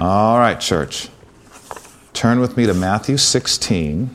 All 0.00 0.38
right, 0.38 0.58
church. 0.58 1.10
Turn 2.14 2.40
with 2.40 2.56
me 2.56 2.64
to 2.64 2.72
Matthew 2.72 3.18
16, 3.18 4.08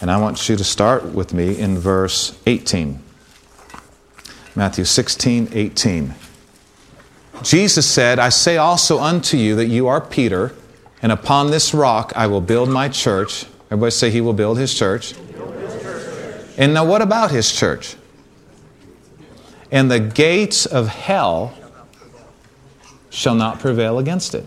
and 0.00 0.10
I 0.10 0.16
want 0.16 0.48
you 0.48 0.56
to 0.56 0.64
start 0.64 1.04
with 1.04 1.32
me 1.32 1.56
in 1.56 1.78
verse 1.78 2.36
18. 2.44 3.00
Matthew 4.56 4.84
16, 4.84 5.50
18. 5.52 6.12
Jesus 7.44 7.86
said, 7.86 8.18
I 8.18 8.30
say 8.30 8.56
also 8.56 8.98
unto 8.98 9.36
you 9.36 9.54
that 9.54 9.66
you 9.66 9.86
are 9.86 10.00
Peter, 10.00 10.56
and 11.02 11.12
upon 11.12 11.52
this 11.52 11.72
rock 11.72 12.12
I 12.16 12.26
will 12.26 12.40
build 12.40 12.68
my 12.68 12.88
church. 12.88 13.46
Everybody 13.66 13.92
say 13.92 14.10
he 14.10 14.20
will 14.20 14.32
build 14.32 14.58
his 14.58 14.74
church. 14.74 15.14
And 16.58 16.74
now, 16.74 16.84
what 16.84 17.00
about 17.00 17.30
his 17.30 17.52
church? 17.52 17.94
And 19.70 19.88
the 19.88 20.00
gates 20.00 20.66
of 20.66 20.88
hell 20.88 21.54
shall 23.10 23.36
not 23.36 23.60
prevail 23.60 24.00
against 24.00 24.34
it. 24.34 24.44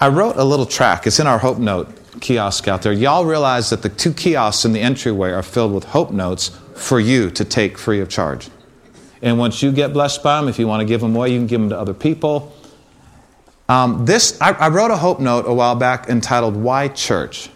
I 0.00 0.08
wrote 0.08 0.36
a 0.36 0.44
little 0.44 0.66
track. 0.66 1.06
It's 1.06 1.20
in 1.20 1.26
our 1.26 1.38
Hope 1.38 1.58
Note 1.58 1.88
kiosk 2.20 2.68
out 2.68 2.82
there. 2.82 2.92
Y'all 2.92 3.24
realize 3.24 3.70
that 3.70 3.82
the 3.82 3.88
two 3.88 4.12
kiosks 4.12 4.64
in 4.64 4.72
the 4.72 4.80
entryway 4.80 5.30
are 5.30 5.42
filled 5.42 5.72
with 5.72 5.84
Hope 5.84 6.10
Notes 6.10 6.48
for 6.74 7.00
you 7.00 7.30
to 7.30 7.44
take 7.44 7.78
free 7.78 8.00
of 8.00 8.08
charge. 8.08 8.48
And 9.22 9.38
once 9.38 9.62
you 9.62 9.72
get 9.72 9.92
blessed 9.92 10.22
by 10.22 10.40
them, 10.40 10.48
if 10.48 10.58
you 10.58 10.66
want 10.66 10.80
to 10.80 10.84
give 10.84 11.00
them 11.00 11.14
away, 11.16 11.30
you 11.30 11.38
can 11.38 11.46
give 11.46 11.60
them 11.60 11.70
to 11.70 11.78
other 11.78 11.94
people. 11.94 12.54
Um, 13.68 14.04
this, 14.04 14.38
I, 14.40 14.52
I, 14.52 14.68
wrote 14.68 14.90
a 14.90 14.96
hope 14.96 15.20
note 15.20 15.46
a 15.46 15.54
while 15.54 15.74
back 15.74 16.08
entitled 16.08 16.54
"Why 16.54 16.88
Church." 16.88 17.48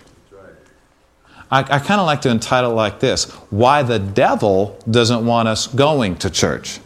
I, 1.51 1.61
I 1.61 1.79
kind 1.79 2.01
of 2.01 2.07
like 2.07 2.23
to 2.23 2.31
entitle 2.31 2.71
it 2.71 2.75
like 2.75 3.01
this: 3.01 3.31
"Why 3.51 3.83
the 3.83 3.99
devil 3.99 4.79
doesn't 4.91 5.27
want 5.27 5.49
us 5.49 5.67
going 5.67 6.17
to 6.17 6.31
church." 6.31 6.81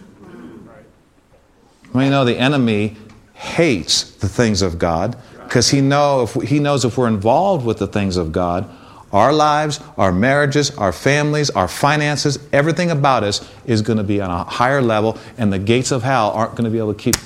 Well, 1.92 2.02
you 2.02 2.10
know, 2.10 2.24
the 2.24 2.36
enemy 2.36 2.96
hates 3.34 4.10
the 4.10 4.28
things 4.28 4.62
of 4.62 4.78
God 4.78 5.16
because 5.52 5.68
he 5.68 5.82
know 5.82 6.22
if 6.22 6.32
he 6.48 6.58
knows 6.58 6.82
if 6.82 6.96
we're 6.96 7.06
involved 7.06 7.66
with 7.66 7.76
the 7.76 7.86
things 7.86 8.16
of 8.16 8.32
God, 8.32 8.66
our 9.12 9.34
lives, 9.34 9.80
our 9.98 10.10
marriages, 10.10 10.70
our 10.78 10.92
families, 10.92 11.50
our 11.50 11.68
finances, 11.68 12.38
everything 12.54 12.90
about 12.90 13.22
us 13.22 13.46
is 13.66 13.82
going 13.82 13.98
to 13.98 14.02
be 14.02 14.18
on 14.22 14.30
a 14.30 14.44
higher 14.44 14.80
level, 14.80 15.18
and 15.36 15.52
the 15.52 15.58
gates 15.58 15.90
of 15.90 16.02
hell 16.02 16.30
aren't 16.30 16.52
going 16.52 16.64
to 16.64 16.70
be 16.70 16.78
able 16.78 16.94
to 16.94 16.98
keep 16.98 17.16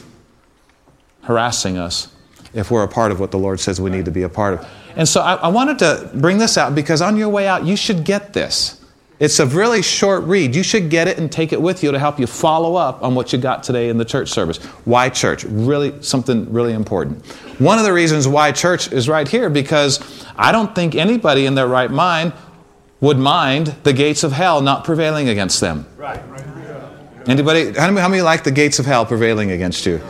harassing 1.23 1.79
us 1.79 2.13
if 2.53 2.69
we're 2.69 2.83
a 2.83 2.89
part 2.89 3.13
of 3.13 3.21
what 3.21 3.31
the 3.31 3.39
Lord 3.39 3.61
says 3.61 3.81
we 3.81 3.91
need 3.91 4.07
to 4.07 4.11
be 4.11 4.23
a 4.23 4.29
part 4.29 4.55
of. 4.55 4.69
And 4.97 5.07
so 5.07 5.21
I, 5.21 5.35
I 5.35 5.49
wanted 5.49 5.79
to 5.79 6.11
bring 6.13 6.39
this 6.39 6.59
out 6.59 6.75
because 6.75 7.01
on 7.01 7.17
your 7.17 7.29
way 7.29 7.47
out, 7.47 7.65
you 7.65 7.77
should 7.77 8.03
get 8.05 8.33
this. 8.33 8.85
It's 9.19 9.41
a 9.41 9.47
really 9.47 9.81
short 9.81 10.25
read. 10.25 10.55
You 10.55 10.63
should 10.63 10.91
get 10.91 11.09
it 11.09 11.17
and 11.17 11.33
take 11.33 11.55
it 11.55 11.61
with 11.61 11.83
you 11.83 11.91
to 11.91 11.99
help 11.99 12.21
you 12.21 12.27
follow 12.27 12.77
up 12.77 13.03
on 13.03 13.15
what 13.15 13.33
you 13.33 13.39
got 13.39 13.63
today 13.63 13.89
in 13.89 13.97
the 13.97 14.05
church 14.05 14.29
service. 14.29 14.59
Why 14.85 15.09
church? 15.09 15.45
Really, 15.45 16.03
something 16.03 16.53
really 16.53 16.75
important. 16.75 17.25
One 17.59 17.79
of 17.79 17.85
the 17.85 17.95
reasons 17.95 18.29
why 18.29 18.53
church 18.53 18.93
is 18.93 19.09
right 19.09 19.27
here 19.27 19.49
because 19.49 20.27
I 20.37 20.53
don't 20.53 20.75
think 20.75 20.95
anybody 20.95 21.47
in 21.47 21.55
their 21.55 21.67
right 21.67 21.91
mind 21.91 22.35
would 23.01 23.19
mind 23.19 23.69
the 23.85 23.93
gates 23.95 24.23
of 24.23 24.33
hell 24.33 24.61
not 24.61 24.85
prevailing 24.85 25.31
against 25.31 25.61
them. 25.63 25.87
Right. 25.97 26.23
Anybody? 27.27 27.73
How 27.73 27.87
many, 27.91 28.01
how 28.01 28.09
many 28.09 28.23
like 28.23 28.45
the 28.45 28.53
gates 28.53 28.79
of 28.79 28.87
hell 28.87 29.07
prevailing 29.07 29.51
against 29.51 29.87
you? 29.87 30.01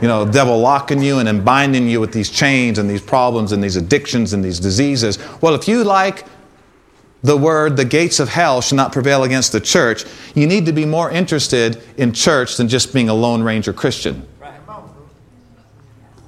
You 0.00 0.08
know, 0.08 0.26
devil 0.26 0.58
locking 0.58 1.02
you 1.02 1.18
and 1.18 1.28
then 1.28 1.44
binding 1.44 1.86
you 1.86 2.00
with 2.00 2.12
these 2.12 2.30
chains 2.30 2.78
and 2.78 2.90
these 2.90 3.02
problems 3.02 3.52
and 3.52 3.62
these 3.62 3.76
addictions 3.76 4.32
and 4.32 4.44
these 4.44 4.58
diseases. 4.58 5.18
Well, 5.40 5.54
if 5.54 5.68
you 5.68 5.84
like 5.84 6.24
the 7.24 7.36
word, 7.38 7.78
the 7.78 7.86
gates 7.86 8.20
of 8.20 8.28
hell 8.28 8.60
shall 8.60 8.76
not 8.76 8.92
prevail 8.92 9.24
against 9.24 9.52
the 9.52 9.60
church, 9.60 10.04
you 10.34 10.46
need 10.46 10.66
to 10.66 10.72
be 10.72 10.84
more 10.84 11.10
interested 11.10 11.82
in 11.96 12.12
church 12.12 12.58
than 12.58 12.68
just 12.68 12.92
being 12.92 13.08
a 13.08 13.14
Lone 13.14 13.42
Ranger 13.42 13.72
Christian. 13.72 14.28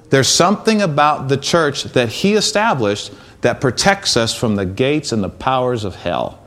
There's 0.09 0.27
something 0.27 0.81
about 0.81 1.27
the 1.27 1.37
church 1.37 1.83
that 1.83 2.09
he 2.09 2.33
established 2.33 3.13
that 3.41 3.61
protects 3.61 4.17
us 4.17 4.33
from 4.33 4.55
the 4.55 4.65
gates 4.65 5.11
and 5.11 5.23
the 5.23 5.29
powers 5.29 5.83
of 5.83 5.95
hell. 5.95 6.39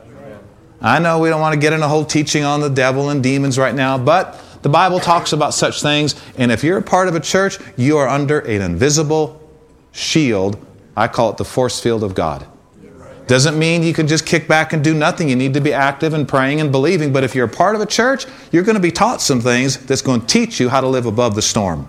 I 0.82 0.98
know 0.98 1.20
we 1.20 1.28
don't 1.28 1.40
want 1.40 1.54
to 1.54 1.60
get 1.60 1.72
in 1.72 1.82
a 1.82 1.88
whole 1.88 2.04
teaching 2.04 2.42
on 2.42 2.60
the 2.60 2.70
devil 2.70 3.10
and 3.10 3.22
demons 3.22 3.56
right 3.56 3.74
now, 3.74 3.98
but 3.98 4.42
the 4.62 4.68
Bible 4.68 4.98
talks 4.98 5.32
about 5.32 5.54
such 5.54 5.80
things, 5.80 6.20
and 6.36 6.50
if 6.50 6.64
you're 6.64 6.78
a 6.78 6.82
part 6.82 7.06
of 7.06 7.14
a 7.14 7.20
church, 7.20 7.58
you 7.76 7.98
are 7.98 8.08
under 8.08 8.40
an 8.40 8.62
invisible 8.62 9.40
shield. 9.92 10.66
I 10.96 11.06
call 11.06 11.30
it 11.30 11.36
the 11.36 11.44
force 11.44 11.78
field 11.78 12.02
of 12.02 12.16
God. 12.16 12.46
Doesn't 13.30 13.56
mean 13.56 13.84
you 13.84 13.94
can 13.94 14.08
just 14.08 14.26
kick 14.26 14.48
back 14.48 14.72
and 14.72 14.82
do 14.82 14.92
nothing. 14.92 15.28
You 15.28 15.36
need 15.36 15.54
to 15.54 15.60
be 15.60 15.72
active 15.72 16.14
and 16.14 16.26
praying 16.26 16.60
and 16.60 16.72
believing. 16.72 17.12
But 17.12 17.22
if 17.22 17.32
you're 17.32 17.46
a 17.46 17.48
part 17.48 17.76
of 17.76 17.80
a 17.80 17.86
church, 17.86 18.26
you're 18.50 18.64
going 18.64 18.74
to 18.74 18.80
be 18.80 18.90
taught 18.90 19.22
some 19.22 19.40
things 19.40 19.76
that's 19.86 20.02
going 20.02 20.22
to 20.22 20.26
teach 20.26 20.58
you 20.58 20.68
how 20.68 20.80
to 20.80 20.88
live 20.88 21.06
above 21.06 21.36
the 21.36 21.40
storm. 21.40 21.88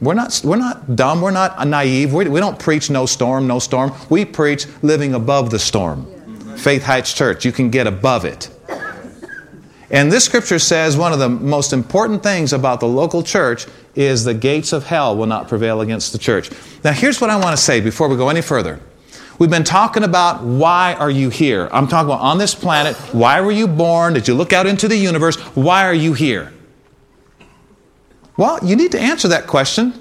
We're 0.00 0.14
not, 0.14 0.40
we're 0.42 0.56
not 0.56 0.96
dumb. 0.96 1.20
We're 1.20 1.30
not 1.30 1.68
naive. 1.68 2.12
We, 2.12 2.28
we 2.28 2.40
don't 2.40 2.58
preach 2.58 2.90
no 2.90 3.06
storm, 3.06 3.46
no 3.46 3.60
storm. 3.60 3.92
We 4.10 4.24
preach 4.24 4.66
living 4.82 5.14
above 5.14 5.50
the 5.50 5.60
storm. 5.60 6.04
Faith 6.56 6.82
Heights 6.82 7.14
Church, 7.14 7.44
you 7.44 7.52
can 7.52 7.70
get 7.70 7.86
above 7.86 8.24
it. 8.24 8.50
And 9.88 10.10
this 10.10 10.24
scripture 10.24 10.58
says 10.58 10.96
one 10.96 11.12
of 11.12 11.20
the 11.20 11.28
most 11.28 11.72
important 11.72 12.24
things 12.24 12.52
about 12.52 12.80
the 12.80 12.88
local 12.88 13.22
church 13.22 13.66
is 13.94 14.24
the 14.24 14.34
gates 14.34 14.72
of 14.72 14.84
hell 14.84 15.16
will 15.16 15.26
not 15.26 15.46
prevail 15.46 15.80
against 15.80 16.10
the 16.10 16.18
church. 16.18 16.50
Now, 16.82 16.90
here's 16.90 17.20
what 17.20 17.30
I 17.30 17.36
want 17.36 17.56
to 17.56 17.62
say 17.62 17.80
before 17.80 18.08
we 18.08 18.16
go 18.16 18.30
any 18.30 18.42
further. 18.42 18.80
We've 19.38 19.50
been 19.50 19.64
talking 19.64 20.02
about 20.02 20.42
why 20.42 20.94
are 20.94 21.10
you 21.10 21.28
here? 21.28 21.68
I'm 21.72 21.88
talking 21.88 22.08
about 22.08 22.20
on 22.20 22.38
this 22.38 22.54
planet, 22.54 22.96
why 23.12 23.40
were 23.40 23.52
you 23.52 23.66
born? 23.66 24.14
Did 24.14 24.28
you 24.28 24.34
look 24.34 24.52
out 24.52 24.66
into 24.66 24.88
the 24.88 24.96
universe? 24.96 25.36
Why 25.54 25.86
are 25.86 25.94
you 25.94 26.12
here? 26.12 26.52
Well, 28.36 28.58
you 28.62 28.76
need 28.76 28.92
to 28.92 29.00
answer 29.00 29.28
that 29.28 29.46
question 29.46 29.94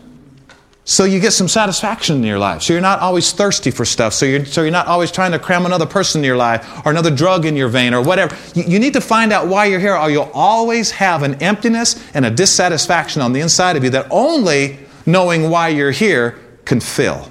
so 0.83 1.03
you 1.03 1.19
get 1.19 1.31
some 1.31 1.47
satisfaction 1.47 2.17
in 2.17 2.23
your 2.23 2.39
life. 2.39 2.63
So 2.63 2.73
you're 2.73 2.81
not 2.81 2.99
always 2.99 3.31
thirsty 3.31 3.71
for 3.71 3.85
stuff. 3.85 4.13
So 4.13 4.25
you're, 4.25 4.45
so 4.45 4.61
you're 4.61 4.71
not 4.71 4.87
always 4.87 5.11
trying 5.11 5.31
to 5.31 5.39
cram 5.39 5.65
another 5.65 5.85
person 5.85 6.21
in 6.21 6.25
your 6.25 6.37
life 6.37 6.85
or 6.85 6.91
another 6.91 7.15
drug 7.15 7.45
in 7.45 7.55
your 7.55 7.67
vein 7.67 7.93
or 7.93 8.01
whatever. 8.01 8.35
You, 8.55 8.63
you 8.63 8.79
need 8.79 8.93
to 8.93 9.01
find 9.01 9.31
out 9.31 9.47
why 9.47 9.65
you're 9.65 9.79
here 9.79 9.95
or 9.95 10.09
you'll 10.09 10.31
always 10.33 10.91
have 10.91 11.23
an 11.23 11.35
emptiness 11.35 12.03
and 12.13 12.25
a 12.25 12.31
dissatisfaction 12.31 13.21
on 13.21 13.31
the 13.31 13.41
inside 13.41 13.77
of 13.77 13.83
you 13.83 13.89
that 13.91 14.07
only 14.09 14.79
knowing 15.05 15.49
why 15.49 15.69
you're 15.69 15.91
here 15.91 16.39
can 16.65 16.79
fill. 16.79 17.30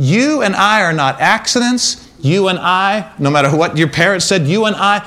You 0.00 0.40
and 0.40 0.56
I 0.56 0.80
are 0.80 0.94
not 0.94 1.20
accidents. 1.20 2.08
You 2.20 2.48
and 2.48 2.58
I, 2.58 3.12
no 3.18 3.30
matter 3.30 3.54
what 3.54 3.76
your 3.76 3.88
parents 3.88 4.24
said, 4.24 4.46
you 4.46 4.64
and 4.64 4.74
I, 4.74 5.06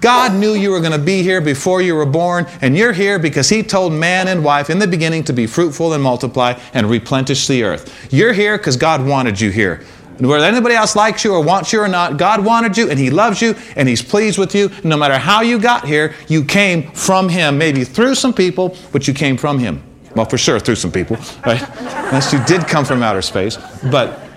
God 0.00 0.32
knew 0.32 0.54
you 0.54 0.70
were 0.70 0.78
going 0.78 0.92
to 0.92 0.98
be 0.98 1.24
here 1.24 1.40
before 1.40 1.82
you 1.82 1.96
were 1.96 2.06
born, 2.06 2.46
and 2.60 2.76
you're 2.76 2.92
here 2.92 3.18
because 3.18 3.48
He 3.48 3.64
told 3.64 3.92
man 3.92 4.28
and 4.28 4.44
wife 4.44 4.70
in 4.70 4.78
the 4.78 4.86
beginning 4.86 5.24
to 5.24 5.32
be 5.32 5.48
fruitful 5.48 5.92
and 5.92 6.00
multiply 6.00 6.56
and 6.72 6.88
replenish 6.88 7.48
the 7.48 7.64
earth. 7.64 8.12
You're 8.12 8.32
here 8.32 8.56
because 8.56 8.76
God 8.76 9.04
wanted 9.04 9.40
you 9.40 9.50
here. 9.50 9.84
Whether 10.20 10.44
anybody 10.44 10.76
else 10.76 10.94
likes 10.94 11.24
you 11.24 11.34
or 11.34 11.42
wants 11.42 11.72
you 11.72 11.80
or 11.80 11.88
not, 11.88 12.16
God 12.16 12.44
wanted 12.44 12.76
you 12.76 12.90
and 12.90 12.98
He 12.98 13.10
loves 13.10 13.42
you 13.42 13.56
and 13.74 13.88
He's 13.88 14.02
pleased 14.02 14.38
with 14.38 14.54
you. 14.54 14.70
No 14.84 14.96
matter 14.96 15.18
how 15.18 15.40
you 15.42 15.58
got 15.58 15.84
here, 15.84 16.14
you 16.28 16.44
came 16.44 16.92
from 16.92 17.28
Him. 17.28 17.58
Maybe 17.58 17.82
through 17.82 18.14
some 18.14 18.32
people, 18.32 18.76
but 18.92 19.08
you 19.08 19.14
came 19.14 19.36
from 19.36 19.58
Him. 19.58 19.82
Well, 20.14 20.26
for 20.26 20.38
sure, 20.38 20.60
through 20.60 20.76
some 20.76 20.92
people, 20.92 21.16
right? 21.44 21.62
Unless 22.08 22.32
you 22.32 22.42
did 22.44 22.68
come 22.68 22.84
from 22.84 23.02
outer 23.02 23.22
space. 23.22 23.58
But 23.90 24.27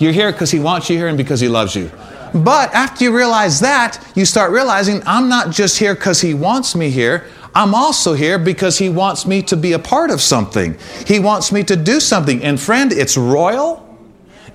you're 0.00 0.12
here 0.12 0.32
because 0.32 0.50
He 0.50 0.58
wants 0.58 0.90
you 0.90 0.96
here 0.96 1.08
and 1.08 1.16
because 1.16 1.40
He 1.40 1.48
loves 1.48 1.76
you. 1.76 1.90
But 2.34 2.72
after 2.74 3.04
you 3.04 3.16
realize 3.16 3.60
that, 3.60 4.04
you 4.14 4.24
start 4.24 4.50
realizing 4.52 5.02
I'm 5.06 5.28
not 5.28 5.50
just 5.50 5.78
here 5.78 5.94
because 5.94 6.20
He 6.20 6.34
wants 6.34 6.74
me 6.74 6.90
here. 6.90 7.26
I'm 7.54 7.74
also 7.74 8.14
here 8.14 8.38
because 8.38 8.78
He 8.78 8.88
wants 8.88 9.26
me 9.26 9.42
to 9.42 9.56
be 9.56 9.72
a 9.72 9.78
part 9.78 10.10
of 10.10 10.20
something. 10.20 10.76
He 11.06 11.18
wants 11.18 11.52
me 11.52 11.62
to 11.64 11.76
do 11.76 12.00
something. 12.00 12.42
And 12.42 12.58
friend, 12.58 12.92
it's 12.92 13.16
royal, 13.16 13.86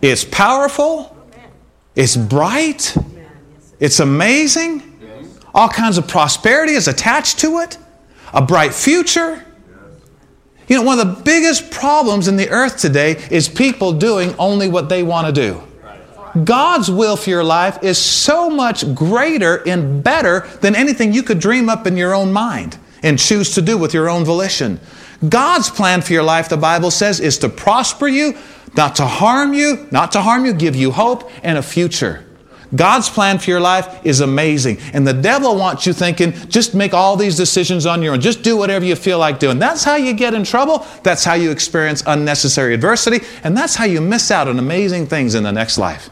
it's 0.01 0.23
powerful, 0.23 1.15
it's 1.95 2.17
bright, 2.17 2.95
it's 3.79 3.99
amazing. 3.99 4.91
All 5.53 5.69
kinds 5.69 5.97
of 5.97 6.07
prosperity 6.07 6.73
is 6.73 6.87
attached 6.87 7.39
to 7.39 7.59
it, 7.59 7.77
a 8.33 8.41
bright 8.41 8.73
future. 8.73 9.45
You 10.67 10.77
know, 10.77 10.81
one 10.83 10.99
of 10.99 11.07
the 11.07 11.23
biggest 11.23 11.69
problems 11.69 12.27
in 12.27 12.37
the 12.37 12.49
earth 12.49 12.77
today 12.77 13.23
is 13.29 13.47
people 13.47 13.93
doing 13.93 14.35
only 14.39 14.67
what 14.67 14.89
they 14.89 15.03
want 15.03 15.27
to 15.27 15.33
do. 15.33 15.61
God's 16.43 16.91
will 16.91 17.15
for 17.15 17.29
your 17.29 17.43
life 17.43 17.81
is 17.83 17.97
so 17.97 18.49
much 18.49 18.93
greater 18.93 19.67
and 19.67 20.03
better 20.03 20.47
than 20.61 20.75
anything 20.75 21.13
you 21.13 21.23
could 21.23 21.39
dream 21.39 21.69
up 21.69 21.87
in 21.87 21.95
your 21.95 22.13
own 22.13 22.33
mind 22.33 22.77
and 23.03 23.17
choose 23.19 23.51
to 23.51 23.61
do 23.61 23.77
with 23.77 23.93
your 23.93 24.09
own 24.09 24.25
volition. 24.25 24.79
God's 25.29 25.69
plan 25.69 26.01
for 26.01 26.11
your 26.11 26.23
life, 26.23 26.49
the 26.49 26.57
Bible 26.57 26.91
says, 26.91 27.19
is 27.19 27.37
to 27.39 27.49
prosper 27.49 28.07
you, 28.07 28.35
not 28.75 28.95
to 28.97 29.05
harm 29.05 29.53
you, 29.53 29.87
not 29.91 30.11
to 30.13 30.21
harm 30.21 30.45
you, 30.45 30.53
give 30.53 30.75
you 30.75 30.91
hope 30.91 31.31
and 31.41 31.57
a 31.57 31.63
future. 31.63 32.24
God's 32.75 33.09
plan 33.09 33.37
for 33.37 33.49
your 33.49 33.59
life 33.59 34.05
is 34.05 34.21
amazing. 34.21 34.79
And 34.93 35.07
the 35.07 35.13
devil 35.13 35.55
wants 35.55 35.85
you 35.85 35.93
thinking, 35.93 36.33
just 36.49 36.73
make 36.73 36.93
all 36.93 37.15
these 37.15 37.37
decisions 37.37 37.85
on 37.85 38.01
your 38.01 38.13
own. 38.13 38.21
Just 38.21 38.43
do 38.43 38.57
whatever 38.57 38.85
you 38.85 38.95
feel 38.95 39.19
like 39.19 39.39
doing. 39.39 39.59
That's 39.59 39.83
how 39.83 39.95
you 39.95 40.13
get 40.13 40.33
in 40.33 40.43
trouble. 40.43 40.85
That's 41.03 41.23
how 41.23 41.35
you 41.35 41.51
experience 41.51 42.03
unnecessary 42.05 42.73
adversity. 42.73 43.25
And 43.43 43.55
that's 43.55 43.75
how 43.75 43.85
you 43.85 44.01
miss 44.01 44.31
out 44.31 44.47
on 44.47 44.59
amazing 44.59 45.07
things 45.07 45.35
in 45.35 45.43
the 45.43 45.51
next 45.51 45.77
life. 45.77 46.09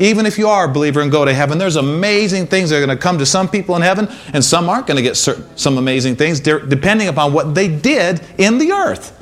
Even 0.00 0.26
if 0.26 0.38
you 0.38 0.46
are 0.46 0.70
a 0.70 0.72
believer 0.72 1.00
and 1.00 1.10
go 1.10 1.24
to 1.24 1.34
heaven, 1.34 1.58
there's 1.58 1.74
amazing 1.74 2.46
things 2.46 2.70
that 2.70 2.76
are 2.76 2.86
going 2.86 2.96
to 2.96 3.02
come 3.02 3.18
to 3.18 3.26
some 3.26 3.48
people 3.48 3.74
in 3.74 3.82
heaven, 3.82 4.06
and 4.32 4.44
some 4.44 4.68
aren't 4.68 4.86
going 4.86 4.96
to 4.96 5.02
get 5.02 5.16
certain, 5.16 5.44
some 5.56 5.76
amazing 5.76 6.14
things 6.14 6.38
depending 6.38 7.08
upon 7.08 7.32
what 7.32 7.54
they 7.54 7.66
did 7.66 8.20
in 8.38 8.58
the 8.58 8.70
earth. 8.70 9.14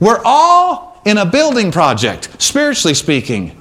We're 0.00 0.20
all 0.22 1.00
in 1.06 1.16
a 1.16 1.24
building 1.24 1.72
project, 1.72 2.28
spiritually 2.42 2.92
speaking. 2.92 3.58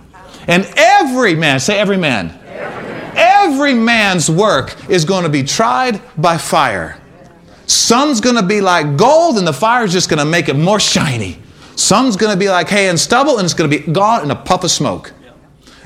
And 0.48 0.66
every 0.76 1.36
man, 1.36 1.60
say 1.60 1.80
every 1.80 1.98
man, 1.98 2.38
every, 2.48 2.84
man. 2.84 3.14
every 3.16 3.74
man's 3.74 4.30
work 4.30 4.90
is 4.90 5.06
going 5.06 5.24
to 5.24 5.30
be 5.30 5.44
tried 5.44 6.02
by 6.18 6.38
fire. 6.38 7.00
Some's 7.66 8.20
going 8.20 8.36
to 8.36 8.44
be 8.44 8.62
like 8.62 8.98
gold, 8.98 9.38
and 9.38 9.48
the 9.48 9.54
fire 9.54 9.86
is 9.86 9.94
just 9.94 10.10
going 10.10 10.20
to 10.20 10.26
make 10.26 10.50
it 10.50 10.56
more 10.56 10.80
shiny. 10.80 11.40
Some's 11.76 12.18
going 12.18 12.32
to 12.32 12.38
be 12.38 12.50
like 12.50 12.70
hay 12.70 12.90
and 12.90 13.00
stubble, 13.00 13.38
and 13.38 13.46
it's 13.46 13.54
going 13.54 13.70
to 13.70 13.78
be 13.78 13.92
gone 13.92 14.24
in 14.24 14.32
a 14.32 14.36
puff 14.36 14.64
of 14.64 14.72
smoke. 14.72 15.14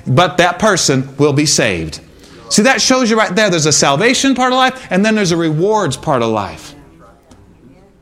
But 0.08 0.38
that 0.38 0.58
person 0.60 1.16
will 1.18 1.34
be 1.34 1.46
saved. 1.46 2.02
See, 2.50 2.64
that 2.64 2.82
shows 2.82 3.10
you 3.10 3.18
right 3.18 3.36
there 3.36 3.50
there's 3.50 3.66
a 3.66 3.74
salvation 3.74 4.34
part 4.34 4.54
of 4.54 4.58
life, 4.58 4.88
and 4.90 5.06
then 5.06 5.16
there's 5.16 5.32
a 5.32 5.38
rewards 5.38 5.98
part 5.98 6.22
of 6.22 6.32
life. 6.32 6.74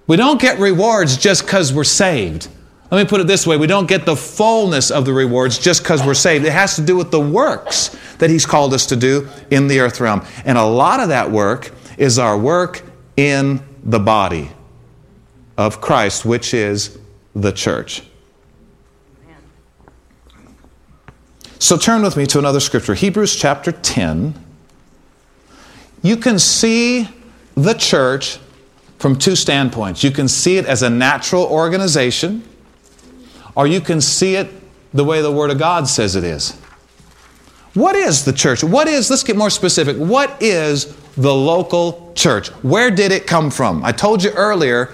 We 0.08 0.18
don't 0.18 0.40
get 0.40 0.60
rewards 0.60 1.18
just 1.18 1.46
because 1.46 1.74
we're 1.74 1.84
saved. 1.84 2.48
Let 2.92 3.04
me 3.04 3.10
put 3.10 3.20
it 3.20 3.28
this 3.28 3.48
way 3.48 3.58
we 3.58 3.68
don't 3.68 3.88
get 3.88 4.06
the 4.06 4.16
fullness 4.16 4.92
of 4.92 5.06
the 5.06 5.14
rewards 5.14 5.58
just 5.58 5.82
because 5.84 6.06
we're 6.06 6.14
saved. 6.14 6.46
It 6.46 6.52
has 6.52 6.76
to 6.76 6.82
do 6.82 6.96
with 6.96 7.12
the 7.12 7.20
works 7.20 7.98
that 8.20 8.30
He's 8.30 8.46
called 8.46 8.74
us 8.74 8.86
to 8.88 8.96
do 8.96 9.28
in 9.50 9.68
the 9.68 9.80
earth 9.80 10.00
realm. 10.00 10.26
And 10.46 10.58
a 10.58 10.64
lot 10.64 11.00
of 11.00 11.10
that 11.10 11.32
work 11.32 11.72
is 11.98 12.20
our 12.20 12.38
work 12.38 12.84
in 13.18 13.62
the 13.84 14.00
body 14.00 14.52
of 15.58 15.82
Christ, 15.82 16.26
which 16.26 16.54
is 16.54 16.98
the 17.34 17.52
church. 17.52 18.04
So 21.60 21.78
turn 21.78 22.04
with 22.04 22.18
me 22.18 22.26
to 22.28 22.40
another 22.40 22.60
scripture, 22.60 22.94
Hebrews 22.94 23.36
chapter 23.36 23.72
10. 23.72 24.36
You 26.04 26.18
can 26.18 26.38
see 26.38 27.10
the 27.56 27.74
church 27.74 28.38
from 29.00 29.18
two 29.18 29.36
standpoints. 29.36 30.04
You 30.04 30.12
can 30.12 30.28
see 30.28 30.58
it 30.58 30.66
as 30.66 30.84
a 30.84 30.90
natural 30.90 31.44
organization, 31.46 32.44
or 33.56 33.68
you 33.68 33.82
can 33.82 34.02
see 34.02 34.36
it 34.36 34.50
the 34.94 35.04
way 35.04 35.22
the 35.22 35.32
Word 35.32 35.52
of 35.52 35.58
God 35.58 35.88
says 35.88 36.16
it 36.16 36.24
is. 36.24 36.52
What 37.74 37.96
is 37.96 38.24
the 38.24 38.32
church? 38.32 38.64
What 38.64 38.88
is, 38.88 39.10
let's 39.10 39.24
get 39.24 39.36
more 39.36 39.50
specific, 39.50 39.98
what 39.98 40.42
is 40.42 40.96
the 41.18 41.34
local 41.34 42.14
church? 42.16 42.48
Where 42.64 42.90
did 42.90 43.12
it 43.12 43.28
come 43.28 43.52
from? 43.52 43.84
I 43.84 43.92
told 43.92 44.24
you 44.24 44.32
earlier, 44.32 44.94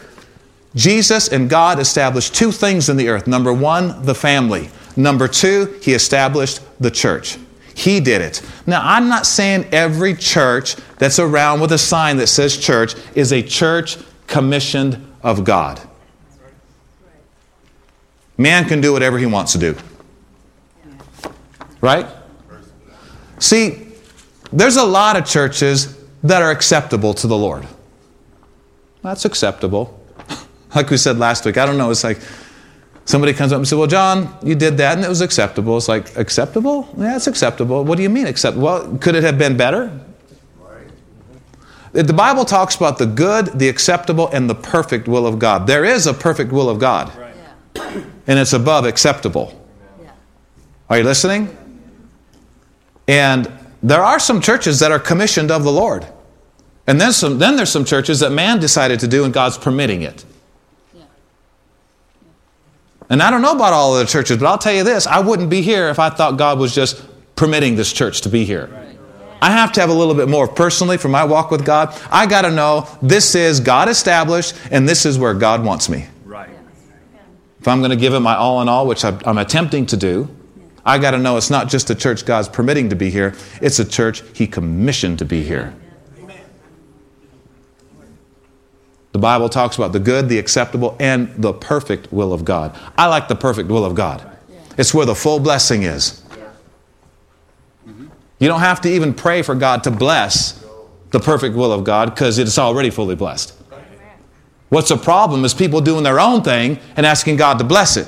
Jesus 0.76 1.28
and 1.28 1.50
God 1.50 1.80
established 1.80 2.34
two 2.34 2.52
things 2.52 2.90
in 2.90 2.98
the 2.98 3.10
earth. 3.10 3.28
Number 3.28 3.54
one, 3.54 4.04
the 4.04 4.16
family. 4.16 4.70
Number 4.96 5.28
two, 5.28 5.78
He 5.82 5.94
established 5.94 6.62
the 6.80 6.92
church. 6.92 7.38
He 7.76 8.00
did 8.00 8.22
it. 8.22 8.42
Now, 8.66 8.82
I'm 8.84 9.08
not 9.08 9.26
saying 9.26 9.68
every 9.72 10.16
church 10.16 10.76
that's 10.98 11.20
around 11.20 11.62
with 11.62 11.72
a 11.72 11.78
sign 11.78 12.18
that 12.18 12.28
says 12.28 12.58
church 12.58 12.96
is 13.16 13.32
a 13.32 13.42
church 13.42 13.98
commissioned 14.28 15.06
of 15.24 15.44
God. 15.44 15.82
Man 18.42 18.66
can 18.66 18.82
do 18.82 18.92
whatever 18.92 19.18
he 19.18 19.26
wants 19.26 19.52
to 19.54 19.58
do. 19.58 19.78
Right? 21.80 22.08
See, 23.40 23.88
there's 24.52 24.78
a 24.78 24.84
lot 24.84 25.16
of 25.16 25.26
churches 25.26 25.98
that 26.24 26.42
are 26.42 26.52
acceptable 26.52 27.14
to 27.16 27.28
the 27.28 27.38
Lord. 27.38 27.68
That's 29.02 29.26
acceptable. 29.26 29.98
Like 30.74 30.90
we 30.90 30.96
said 30.96 31.20
last 31.20 31.44
week, 31.44 31.58
I 31.58 31.66
don't 31.66 31.78
know, 31.78 31.92
it's 31.92 32.06
like 32.06 32.22
somebody 33.04 33.34
comes 33.34 33.52
up 33.52 33.58
and 33.58 33.68
says, 33.68 33.78
Well, 33.78 33.88
John, 33.88 34.34
you 34.42 34.56
did 34.56 34.78
that 34.78 34.96
and 34.96 35.06
it 35.06 35.10
was 35.10 35.20
acceptable. 35.20 35.76
It's 35.76 35.90
like, 35.90 36.16
acceptable? 36.16 36.88
Yeah, 36.98 37.18
it's 37.18 37.28
acceptable. 37.28 37.84
What 37.84 37.98
do 37.98 38.04
you 38.04 38.10
mean 38.10 38.26
acceptable? 38.26 38.64
Well, 38.64 38.98
could 39.00 39.16
it 39.16 39.24
have 39.26 39.38
been 39.38 39.58
better? 39.58 39.92
The 41.92 42.14
Bible 42.14 42.46
talks 42.46 42.76
about 42.76 42.98
the 42.98 43.06
good, 43.06 43.48
the 43.48 43.68
acceptable, 43.68 44.30
and 44.30 44.50
the 44.50 44.56
perfect 44.56 45.10
will 45.10 45.28
of 45.28 45.40
God. 45.40 45.68
There 45.68 45.84
is 45.84 46.08
a 46.08 46.14
perfect 46.14 46.54
will 46.54 46.70
of 46.70 46.80
God, 46.80 47.12
and 48.32 48.40
it's 48.40 48.54
above 48.54 48.86
acceptable. 48.86 49.54
Are 50.90 50.98
you 50.98 51.04
listening? 51.04 51.58
And 53.06 53.52
there 53.84 54.02
are 54.02 54.20
some 54.20 54.40
churches 54.40 54.80
that 54.80 54.90
are 54.90 55.00
commissioned 55.00 55.52
of 55.52 55.66
the 55.66 55.72
Lord. 55.72 56.08
And 56.88 57.00
then, 57.00 57.12
some, 57.12 57.40
then 57.40 57.58
there's 57.58 57.70
some 57.70 57.84
churches 57.84 58.22
that 58.22 58.32
man 58.32 58.62
decided 58.62 59.02
to 59.02 59.08
do 59.10 59.26
and 59.26 59.34
God's 59.34 59.58
permitting 59.58 60.04
it. 60.04 60.24
And 63.10 63.22
I 63.22 63.32
don't 63.32 63.42
know 63.42 63.52
about 63.52 63.74
all 63.74 63.98
of 63.98 64.00
the 64.00 64.10
churches, 64.10 64.38
but 64.38 64.46
I'll 64.46 64.58
tell 64.58 64.72
you 64.72 64.86
this 64.86 65.08
I 65.08 65.20
wouldn't 65.20 65.50
be 65.50 65.62
here 65.62 65.90
if 65.90 66.00
I 66.00 66.10
thought 66.10 66.38
God 66.38 66.58
was 66.58 66.74
just 66.74 67.04
permitting 67.36 67.76
this 67.76 67.92
church 67.92 68.22
to 68.22 68.30
be 68.30 68.46
here. 68.46 68.70
I 69.42 69.52
have 69.52 69.74
to 69.74 69.82
have 69.82 69.90
a 69.90 69.94
little 69.94 70.16
bit 70.16 70.30
more 70.30 70.48
personally 70.48 70.96
for 70.96 71.10
my 71.10 71.26
walk 71.26 71.52
with 71.52 71.66
God. 71.66 72.00
I 72.10 72.28
got 72.28 72.44
to 72.44 72.52
know 72.52 72.88
this 73.02 73.36
is 73.36 73.60
God 73.60 73.90
established 73.90 74.56
and 74.72 74.88
this 74.88 75.06
is 75.06 75.20
where 75.20 75.34
God 75.34 75.66
wants 75.66 75.90
me. 75.90 76.08
If 77.62 77.68
I'm 77.68 77.78
going 77.80 77.92
to 77.92 77.96
give 77.96 78.16
it 78.16 78.22
my 78.22 78.36
all 78.36 78.60
in 78.64 78.68
all, 78.68 78.88
which 78.88 79.06
I'm 79.06 79.38
attempting 79.38 79.86
to 79.88 79.98
do, 79.98 80.36
I 80.84 80.98
got 80.98 81.12
to 81.12 81.20
know 81.20 81.38
it's 81.38 81.52
not 81.52 81.70
just 81.70 81.92
a 81.92 81.96
church 81.96 82.26
God's 82.26 82.50
permitting 82.50 82.90
to 82.90 82.96
be 82.96 83.12
here, 83.12 83.36
it's 83.62 83.78
a 83.78 83.86
church 83.86 84.24
He 84.34 84.48
commissioned 84.48 85.20
to 85.20 85.26
be 85.26 85.44
here. 85.44 85.76
The 89.12 89.20
Bible 89.20 89.48
talks 89.48 89.76
about 89.76 89.92
the 89.92 90.00
good, 90.00 90.28
the 90.28 90.40
acceptable, 90.40 90.96
and 91.00 91.30
the 91.36 91.54
perfect 91.54 92.12
will 92.12 92.34
of 92.34 92.46
God. 92.46 92.76
I 92.98 93.08
like 93.08 93.28
the 93.28 93.36
perfect 93.36 93.70
will 93.70 93.86
of 93.86 93.94
God. 93.94 94.28
It's 94.78 94.94
where 94.94 95.06
the 95.06 95.14
full 95.14 95.40
blessing 95.40 95.84
is. 95.84 96.24
You 98.40 98.48
don't 98.48 98.62
have 98.62 98.82
to 98.82 98.90
even 98.90 99.14
pray 99.14 99.44
for 99.44 99.54
God 99.54 99.84
to 99.84 99.92
bless 99.92 100.66
the 101.12 101.20
perfect 101.20 101.56
will 101.56 101.72
of 101.72 101.84
God 101.84 102.10
because 102.10 102.40
it's 102.40 102.58
already 102.58 102.90
fully 102.90 103.16
blessed. 103.16 103.61
What's 104.72 104.88
the 104.88 104.96
problem 104.96 105.44
is 105.44 105.54
people 105.54 105.82
doing 105.82 106.04
their 106.04 106.18
own 106.18 106.44
thing 106.44 106.80
and 106.96 107.06
asking 107.06 107.36
God 107.36 107.58
to 107.58 107.66
bless 107.66 107.98
it. 107.98 108.08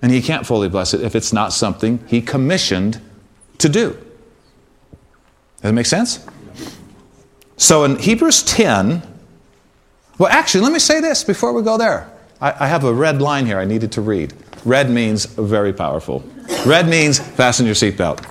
And 0.00 0.12
He 0.12 0.22
can't 0.22 0.46
fully 0.46 0.68
bless 0.68 0.94
it 0.94 1.00
if 1.00 1.16
it's 1.16 1.32
not 1.32 1.52
something 1.52 1.98
He 2.06 2.22
commissioned 2.22 3.00
to 3.58 3.68
do. 3.68 3.90
Does 3.90 5.62
that 5.62 5.72
make 5.72 5.86
sense? 5.86 6.24
So 7.56 7.82
in 7.82 7.98
Hebrews 7.98 8.44
10, 8.44 9.02
well, 10.16 10.30
actually, 10.30 10.60
let 10.62 10.72
me 10.72 10.78
say 10.78 11.00
this 11.00 11.24
before 11.24 11.52
we 11.52 11.62
go 11.64 11.76
there. 11.76 12.08
I, 12.40 12.64
I 12.64 12.66
have 12.68 12.84
a 12.84 12.94
red 12.94 13.20
line 13.20 13.46
here 13.46 13.58
I 13.58 13.64
needed 13.64 13.90
to 13.92 14.02
read. 14.02 14.32
Red 14.64 14.90
means 14.90 15.24
very 15.24 15.72
powerful. 15.72 16.22
Red 16.64 16.86
means 16.86 17.18
fasten 17.18 17.66
your 17.66 17.74
seatbelt. 17.74 18.24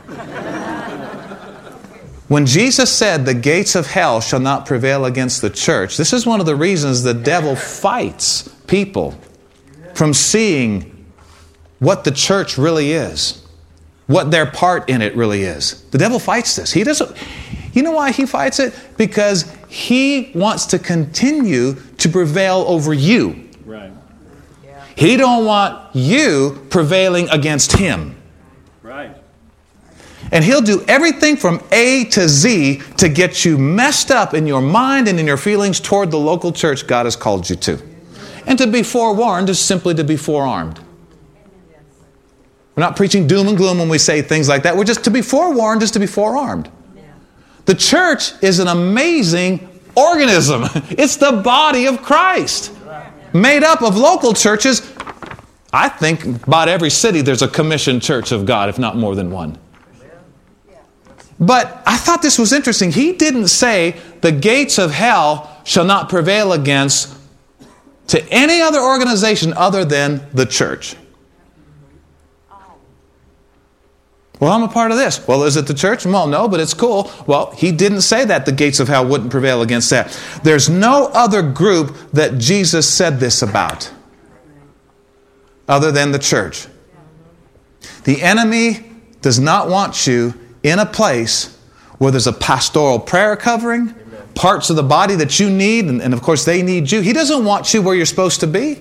When 2.27 2.45
Jesus 2.45 2.92
said, 2.92 3.25
The 3.25 3.33
gates 3.33 3.75
of 3.75 3.88
hell 3.88 4.19
shall 4.22 4.39
not 4.39 4.66
prevail 4.66 5.06
against 5.06 5.42
the 5.42 5.50
church, 5.50 5.98
this 5.98 6.13
is 6.13 6.25
one 6.25 6.39
of 6.39 6.45
the 6.45 6.56
reasons 6.56 7.04
the 7.04 7.13
devil 7.13 7.56
fights 7.56 8.48
people 8.68 9.18
from 9.94 10.13
seeing 10.13 11.05
what 11.79 12.03
the 12.03 12.12
church 12.12 12.58
really 12.58 12.94
is, 12.94 13.46
what 14.08 14.32
their 14.32 14.46
part 14.46 14.89
in 14.89 15.01
it 15.01 15.15
really 15.15 15.44
is. 15.44 15.84
The 15.91 15.98
devil 15.98 16.20
fights 16.20 16.55
this. 16.55 16.72
He 16.72 16.84
doesn't. 16.84 17.15
You 17.74 17.84
know 17.84 17.91
why 17.91 18.12
he 18.12 18.25
fights 18.25 18.60
it? 18.60 18.74
Because 18.98 19.51
he 19.67 20.32
wants 20.34 20.65
to 20.67 20.79
continue 20.79 21.75
to 21.98 22.10
prevail 22.10 22.63
over 22.67 22.94
you. 22.94 23.50
Right. 23.65 23.91
He 24.96 25.17
don't 25.17 25.46
want 25.46 25.94
you 25.96 26.65
prevailing 26.70 27.29
against 27.29 27.74
him. 27.74 28.15
And 30.32 30.44
he'll 30.44 30.62
do 30.62 30.84
everything 30.88 31.38
from 31.38 31.62
A 31.72 32.05
to 32.05 32.27
Z 32.27 32.82
to 32.98 33.10
get 33.10 33.46
you 33.46 33.58
messed 33.58 34.12
up 34.12 34.34
in 34.34 34.48
your 34.48 34.62
mind 34.62 35.08
and 35.08 35.20
in 35.20 35.27
your 35.27 35.38
feelings 35.38 35.79
toward 35.79 36.12
the 36.12 36.17
local 36.17 36.51
church 36.51 36.88
God 36.88 37.05
has 37.05 37.15
called 37.15 37.50
you 37.50 37.55
to. 37.58 37.82
And 38.48 38.58
to 38.58 38.67
be 38.67 38.84
forewarned 38.84 39.50
is 39.50 39.60
simply 39.60 39.94
to 39.96 40.03
be 40.03 40.17
forearmed. 40.17 40.79
We're 42.75 42.82
not 42.82 42.96
preaching 42.96 43.25
doom 43.25 43.48
and 43.48 43.58
gloom 43.58 43.79
when 43.79 43.88
we 43.88 43.98
say 43.98 44.22
things 44.22 44.50
like 44.50 44.63
that. 44.63 44.75
We're 44.75 44.84
just 44.84 45.03
to 45.05 45.12
be 45.12 45.22
forewarned 45.22 45.82
is 45.82 45.91
to 45.91 46.00
be 46.00 46.08
forearmed. 46.08 46.70
The 47.65 47.75
church 47.75 48.32
is 48.44 48.60
an 48.60 48.67
amazing 48.67 49.67
organism. 49.96 50.63
It's 50.91 51.15
the 51.15 51.32
body 51.32 51.88
of 51.88 52.01
Christ. 52.01 52.72
Made 53.34 53.63
up 53.63 53.82
of 53.82 53.98
local 53.98 54.34
churches. 54.34 54.94
I 55.74 55.89
think 55.89 56.25
about 56.48 56.70
every 56.70 56.89
city 56.89 57.22
there's 57.22 57.41
a 57.41 57.48
commissioned 57.48 58.01
church 58.01 58.32
of 58.32 58.46
God, 58.46 58.70
if 58.70 58.77
not 58.77 58.98
more 58.98 59.15
than 59.15 59.32
one. 59.32 59.58
But 61.39 61.84
I 61.86 61.98
thought 61.98 62.22
this 62.22 62.39
was 62.39 62.54
interesting. 62.54 62.92
He 62.92 63.13
didn't 63.13 63.48
say 63.48 64.00
the 64.22 64.32
gates 64.32 64.77
of 64.77 64.92
hell 64.92 65.62
shall 65.65 65.86
not 65.86 66.10
prevail 66.10 66.54
against 66.54 67.13
to 68.08 68.25
any 68.30 68.62
other 68.62 68.80
organization 68.80 69.54
other 69.54 69.84
than 69.84 70.25
the 70.34 70.46
church. 70.46 70.96
Well, 74.39 74.51
I'm 74.51 74.63
a 74.63 74.68
part 74.68 74.92
of 74.92 74.98
this. 74.98 75.25
Well, 75.27 75.44
is 75.44 75.56
it 75.56 75.65
the 75.65 75.74
church? 75.74 76.06
Well, 76.06 76.27
no, 76.27 76.48
but 76.48 76.60
it's 76.60 76.74
cool. 76.74 77.10
Well, 77.25 77.51
he 77.51 77.72
didn't 77.72 78.01
say 78.01 78.25
that 78.25 78.46
the 78.46 78.51
gates 78.51 78.80
of 78.80 78.88
hell 78.88 79.08
wouldn't 79.08 79.32
prevail 79.32 79.62
against 79.62 79.89
that. 79.92 80.18
There's 80.44 80.70
no 80.70 81.08
other 81.13 81.42
group 81.42 81.96
that 82.12 82.38
Jesus 82.38 82.88
said 82.88 83.20
this 83.20 83.42
about 83.42 83.92
other 85.68 85.92
than 85.92 86.12
the 86.12 86.20
church. 86.20 86.68
The 88.04 88.22
enemy 88.22 88.86
does 89.22 89.39
not 89.39 89.70
want 89.70 90.06
you 90.06 90.34
in 90.65 90.79
a 90.79 90.86
place 90.86 91.55
where 92.00 92.12
there's 92.12 92.25
a 92.25 92.34
pastoral 92.34 93.00
prayer 93.00 93.36
covering, 93.36 93.93
parts 94.34 94.72
of 94.72 94.75
the 94.75 94.84
body 94.84 95.15
that 95.15 95.39
you 95.39 95.48
need, 95.48 95.86
and, 95.86 96.01
and 96.01 96.12
of 96.12 96.24
course 96.24 96.43
they 96.43 96.63
need 96.63 96.91
you. 96.91 97.01
He 97.01 97.13
doesn't 97.13 97.45
want 97.45 97.72
you 97.74 97.84
where 97.84 97.95
you're 97.95 98.07
supposed 98.07 98.39
to 98.39 98.48
be. 98.48 98.79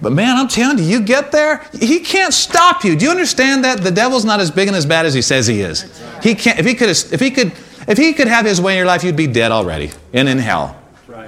But 0.00 0.12
man, 0.12 0.36
I'm 0.36 0.46
telling 0.46 0.78
you, 0.78 0.84
you 0.84 1.00
get 1.00 1.32
there, 1.32 1.60
he 1.78 1.98
can't 1.98 2.32
stop 2.32 2.84
you. 2.84 2.94
Do 2.94 3.04
you 3.04 3.10
understand 3.10 3.64
that? 3.64 3.82
The 3.82 3.90
devil's 3.90 4.24
not 4.24 4.38
as 4.38 4.52
big 4.52 4.68
and 4.68 4.76
as 4.76 4.86
bad 4.86 5.06
as 5.06 5.12
he 5.12 5.22
says 5.22 5.48
he 5.48 5.60
is. 5.60 6.00
He 6.22 6.36
can't 6.36 6.60
if 6.60 6.64
he 6.64 6.74
could 6.74 6.88
if 6.88 7.18
he 7.18 7.32
could 7.32 7.52
if 7.88 7.98
he 7.98 8.12
could 8.12 8.28
have 8.28 8.46
his 8.46 8.60
way 8.60 8.74
in 8.74 8.76
your 8.76 8.86
life, 8.86 9.02
you'd 9.02 9.16
be 9.16 9.26
dead 9.26 9.50
already 9.50 9.90
and 10.12 10.28
in 10.28 10.38
hell. 10.38 10.80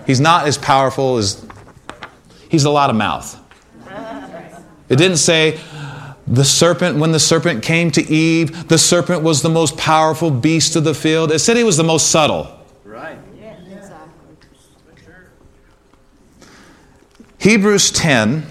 He's 0.06 0.20
not 0.20 0.46
as 0.46 0.56
powerful 0.56 1.16
as 1.16 1.44
he's 2.48 2.62
a 2.62 2.70
lot 2.70 2.90
of 2.90 2.96
mouth. 2.96 3.36
It 4.88 4.96
didn't 4.96 5.16
say 5.16 5.58
the 6.30 6.44
serpent, 6.44 6.96
when 6.96 7.10
the 7.10 7.18
serpent 7.18 7.62
came 7.62 7.90
to 7.90 8.02
Eve, 8.02 8.68
the 8.68 8.78
serpent 8.78 9.22
was 9.22 9.42
the 9.42 9.50
most 9.50 9.76
powerful 9.76 10.30
beast 10.30 10.76
of 10.76 10.84
the 10.84 10.94
field. 10.94 11.32
It 11.32 11.40
said 11.40 11.56
he 11.56 11.64
was 11.64 11.76
the 11.76 11.84
most 11.84 12.08
subtle. 12.10 12.56
Right. 12.84 13.18
Hebrews 17.38 17.90
10 17.90 18.46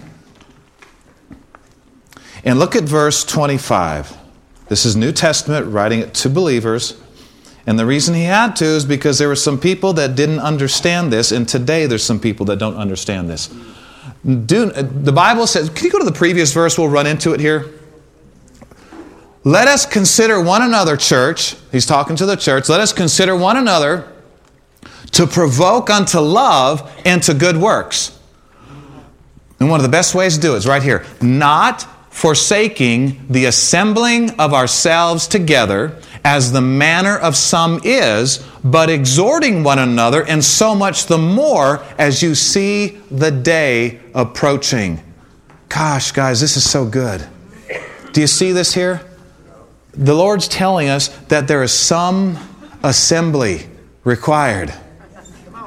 and 2.44 2.60
look 2.60 2.76
at 2.76 2.84
verse 2.84 3.24
25. 3.24 4.18
This 4.68 4.86
is 4.86 4.96
New 4.96 5.12
Testament, 5.12 5.68
writing 5.68 6.00
it 6.00 6.14
to 6.16 6.30
believers. 6.30 7.00
And 7.68 7.78
the 7.78 7.86
reason 7.86 8.16
he 8.16 8.24
had 8.24 8.56
to 8.58 8.66
is 8.66 8.86
because 8.86 9.20
there 9.20 9.28
were 9.28 9.36
some 9.36 9.60
people 9.60 9.94
that 9.94 10.16
didn't 10.16 10.40
understand 10.40 11.14
this, 11.14 11.32
and 11.32 11.48
today 11.48 11.86
there's 11.86 12.04
some 12.04 12.20
people 12.20 12.46
that 12.48 12.58
don't 12.58 12.76
understand 12.76 13.30
this. 13.30 13.54
Do, 14.24 14.72
the 14.72 15.12
Bible 15.12 15.48
says, 15.48 15.70
can 15.70 15.86
you 15.86 15.92
go 15.92 16.00
to 16.00 16.06
the 16.06 16.12
previous 16.12 16.54
verse? 16.54 16.78
We'll 16.78 16.90
run 16.90 17.08
into 17.08 17.34
it 17.34 17.40
here. 17.40 17.74
Let 19.44 19.68
us 19.68 19.86
consider 19.86 20.42
one 20.42 20.62
another, 20.62 20.98
church. 20.98 21.56
He's 21.72 21.86
talking 21.86 22.16
to 22.18 22.26
the 22.26 22.36
church. 22.36 22.68
Let 22.68 22.82
us 22.82 22.92
consider 22.92 23.36
one 23.36 23.58
another 23.58 24.12
to 25.12 25.26
provoke 25.26 25.90
unto 25.90 26.20
love 26.20 26.92
and 27.06 27.24
to 27.24 27.34
good 27.34 27.58
works. 27.58 28.18
And 29.60 29.70
one 29.70 29.80
of 29.80 29.84
the 29.84 29.90
best 29.90 30.14
ways 30.14 30.36
to 30.36 30.42
do 30.42 30.54
it 30.56 30.58
is 30.58 30.68
right 30.68 30.84
here. 30.84 31.06
Not 31.22 31.88
forsaking 32.14 33.26
the 33.30 33.46
assembling 33.46 34.32
of 34.40 34.54
ourselves 34.54 35.28
together, 35.28 35.98
as 36.26 36.52
the 36.52 36.62
manner 36.62 37.18
of 37.18 37.36
some 37.36 37.80
is, 37.84 38.46
but 38.64 38.90
exhorting 38.90 39.64
one 39.64 39.80
another, 39.80 40.26
and 40.26 40.44
so 40.44 40.76
much 40.76 41.06
the 41.06 41.18
more 41.18 41.84
as 41.98 42.22
you 42.22 42.36
see 42.36 43.00
the 43.12 43.32
day 43.32 44.00
approaching. 44.14 45.02
Gosh, 45.70 46.12
guys, 46.12 46.42
this 46.42 46.58
is 46.58 46.70
so 46.70 46.86
good. 46.86 47.26
Do 48.12 48.22
you 48.22 48.28
see 48.28 48.52
this 48.52 48.74
here? 48.74 49.02
The 49.94 50.14
Lord's 50.14 50.48
telling 50.48 50.90
us 50.90 51.10
that 51.28 51.48
there 51.48 51.64
is 51.64 51.72
some 51.72 52.38
assembly 52.84 53.68
required. 54.04 54.74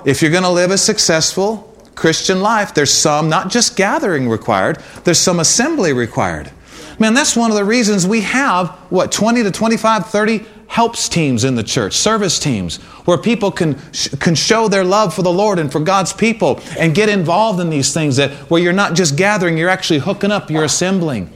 If 0.05 0.23
you're 0.23 0.31
going 0.31 0.43
to 0.43 0.51
live 0.51 0.71
a 0.71 0.79
successful 0.79 1.77
Christian 1.95 2.41
life, 2.41 2.75
there's 2.75 2.93
some, 2.93 3.29
not 3.29 3.51
just 3.51 3.77
gathering 3.77 4.29
required, 4.29 4.79
there's 5.05 5.19
some 5.19 5.39
assembly 5.41 5.93
required. 5.93 6.51
Man, 6.99 7.15
that's 7.15 7.37
one 7.37 7.51
of 7.51 7.57
the 7.57 7.65
reasons 7.65 8.07
we 8.07 8.21
have, 8.23 8.71
what, 8.91 9.13
20 9.13 9.43
to 9.45 9.51
25, 9.51 10.07
30 10.07 10.47
helps 10.73 11.07
teams 11.07 11.45
in 11.45 11.55
the 11.55 11.63
church, 11.63 11.93
service 11.93 12.39
teams, 12.39 12.79
where 13.05 13.19
people 13.19 13.53
can, 13.53 13.75
can 14.21 14.35
show 14.35 14.69
their 14.69 14.83
love 14.83 15.13
for 15.13 15.21
the 15.21 15.31
Lord 15.31 15.59
and 15.59 15.71
for 15.71 15.81
God's 15.81 16.15
people 16.15 16.63
and 16.79 16.95
get 16.95 17.11
involved 17.11 17.61
in 17.61 17.69
these 17.69 17.93
things 17.93 18.17
that 18.17 18.31
where 18.49 18.63
you're 18.63 18.73
not 18.73 18.95
just 18.95 19.15
gathering, 19.15 19.59
you're 19.59 19.69
actually 19.69 19.99
hooking 19.99 20.33
up, 20.33 20.51
you're 20.51 20.65
assembling. 20.65 21.31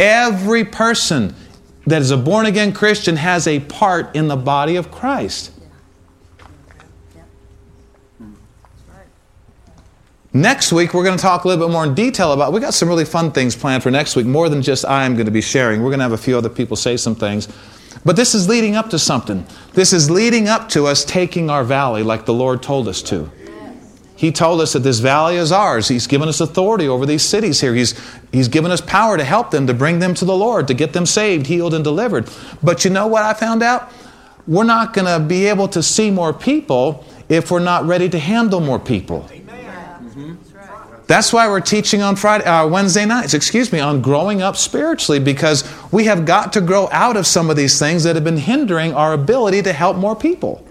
Every 0.00 0.64
person 0.64 1.36
that 1.86 2.02
is 2.02 2.10
a 2.10 2.16
born 2.16 2.46
again 2.46 2.72
Christian 2.72 3.14
has 3.14 3.46
a 3.46 3.60
part 3.60 4.16
in 4.16 4.26
the 4.26 4.34
body 4.34 4.74
of 4.74 4.90
Christ. 4.90 5.52
Next 10.32 10.72
week, 10.72 10.94
we're 10.94 11.04
going 11.04 11.16
to 11.16 11.22
talk 11.22 11.44
a 11.44 11.48
little 11.48 11.64
bit 11.64 11.72
more 11.72 11.84
in 11.84 11.94
detail 11.94 12.32
about. 12.32 12.52
We 12.52 12.58
got 12.58 12.74
some 12.74 12.88
really 12.88 13.04
fun 13.04 13.30
things 13.30 13.54
planned 13.54 13.84
for 13.84 13.92
next 13.92 14.16
week, 14.16 14.26
more 14.26 14.48
than 14.48 14.62
just 14.62 14.84
I 14.84 15.04
am 15.04 15.14
going 15.14 15.26
to 15.26 15.32
be 15.32 15.40
sharing. 15.40 15.80
We're 15.80 15.90
going 15.90 16.00
to 16.00 16.04
have 16.04 16.12
a 16.12 16.18
few 16.18 16.36
other 16.36 16.48
people 16.48 16.76
say 16.76 16.96
some 16.96 17.14
things. 17.14 17.46
But 18.04 18.16
this 18.16 18.34
is 18.34 18.48
leading 18.48 18.76
up 18.76 18.90
to 18.90 18.98
something. 18.98 19.46
This 19.74 19.92
is 19.92 20.10
leading 20.10 20.48
up 20.48 20.68
to 20.70 20.86
us 20.86 21.04
taking 21.04 21.50
our 21.50 21.64
valley 21.64 22.02
like 22.02 22.24
the 22.24 22.32
Lord 22.32 22.62
told 22.62 22.88
us 22.88 23.02
to. 23.02 23.30
He 24.16 24.32
told 24.32 24.60
us 24.60 24.74
that 24.74 24.80
this 24.80 24.98
valley 24.98 25.36
is 25.36 25.50
ours. 25.50 25.88
He's 25.88 26.06
given 26.06 26.28
us 26.28 26.42
authority 26.42 26.86
over 26.86 27.06
these 27.06 27.22
cities 27.22 27.60
here. 27.62 27.74
He's, 27.74 27.98
he's 28.32 28.48
given 28.48 28.70
us 28.70 28.82
power 28.82 29.16
to 29.16 29.24
help 29.24 29.50
them, 29.50 29.66
to 29.66 29.72
bring 29.72 29.98
them 29.98 30.12
to 30.14 30.26
the 30.26 30.36
Lord, 30.36 30.68
to 30.68 30.74
get 30.74 30.92
them 30.92 31.06
saved, 31.06 31.46
healed, 31.46 31.72
and 31.72 31.82
delivered. 31.82 32.28
But 32.62 32.84
you 32.84 32.90
know 32.90 33.06
what 33.06 33.22
I 33.22 33.32
found 33.32 33.62
out? 33.62 33.90
We're 34.46 34.64
not 34.64 34.92
going 34.92 35.06
to 35.06 35.26
be 35.26 35.46
able 35.46 35.68
to 35.68 35.82
see 35.82 36.10
more 36.10 36.34
people 36.34 37.06
if 37.30 37.50
we're 37.50 37.60
not 37.60 37.84
ready 37.84 38.10
to 38.10 38.18
handle 38.18 38.60
more 38.60 38.78
people. 38.78 39.26
Mm-hmm. 39.30 40.34
That's 41.10 41.32
why 41.32 41.48
we're 41.48 41.58
teaching 41.58 42.02
on 42.02 42.14
Friday, 42.14 42.44
uh, 42.44 42.68
Wednesday 42.68 43.04
nights, 43.04 43.34
excuse 43.34 43.72
me, 43.72 43.80
on 43.80 44.00
growing 44.00 44.42
up 44.42 44.56
spiritually 44.56 45.18
because 45.18 45.68
we 45.90 46.04
have 46.04 46.24
got 46.24 46.52
to 46.52 46.60
grow 46.60 46.88
out 46.92 47.16
of 47.16 47.26
some 47.26 47.50
of 47.50 47.56
these 47.56 47.80
things 47.80 48.04
that 48.04 48.14
have 48.14 48.22
been 48.22 48.36
hindering 48.36 48.94
our 48.94 49.12
ability 49.12 49.60
to 49.62 49.72
help 49.72 49.96
more 49.96 50.14
people. 50.14 50.64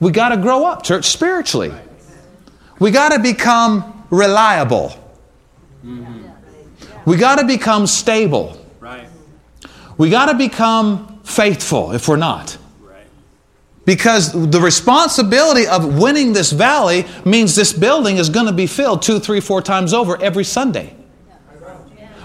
We 0.00 0.10
got 0.12 0.28
to 0.28 0.36
grow 0.36 0.66
up, 0.66 0.82
church, 0.82 1.06
spiritually. 1.06 1.72
We 2.78 2.90
got 2.90 3.12
to 3.12 3.20
become 3.20 4.04
reliable. 4.10 4.92
We 7.06 7.16
got 7.16 7.36
to 7.36 7.46
become 7.46 7.86
stable. 7.86 8.62
We 9.96 10.10
got 10.10 10.26
to 10.26 10.34
become 10.34 11.20
faithful 11.24 11.92
if 11.92 12.06
we're 12.06 12.16
not. 12.16 12.58
Because 13.84 14.32
the 14.32 14.60
responsibility 14.60 15.66
of 15.66 15.98
winning 15.98 16.32
this 16.32 16.52
valley 16.52 17.04
means 17.24 17.56
this 17.56 17.72
building 17.72 18.18
is 18.18 18.28
going 18.28 18.46
to 18.46 18.52
be 18.52 18.66
filled 18.66 19.02
two, 19.02 19.18
three, 19.18 19.40
four 19.40 19.60
times 19.60 19.92
over 19.92 20.20
every 20.22 20.44
Sunday. 20.44 20.94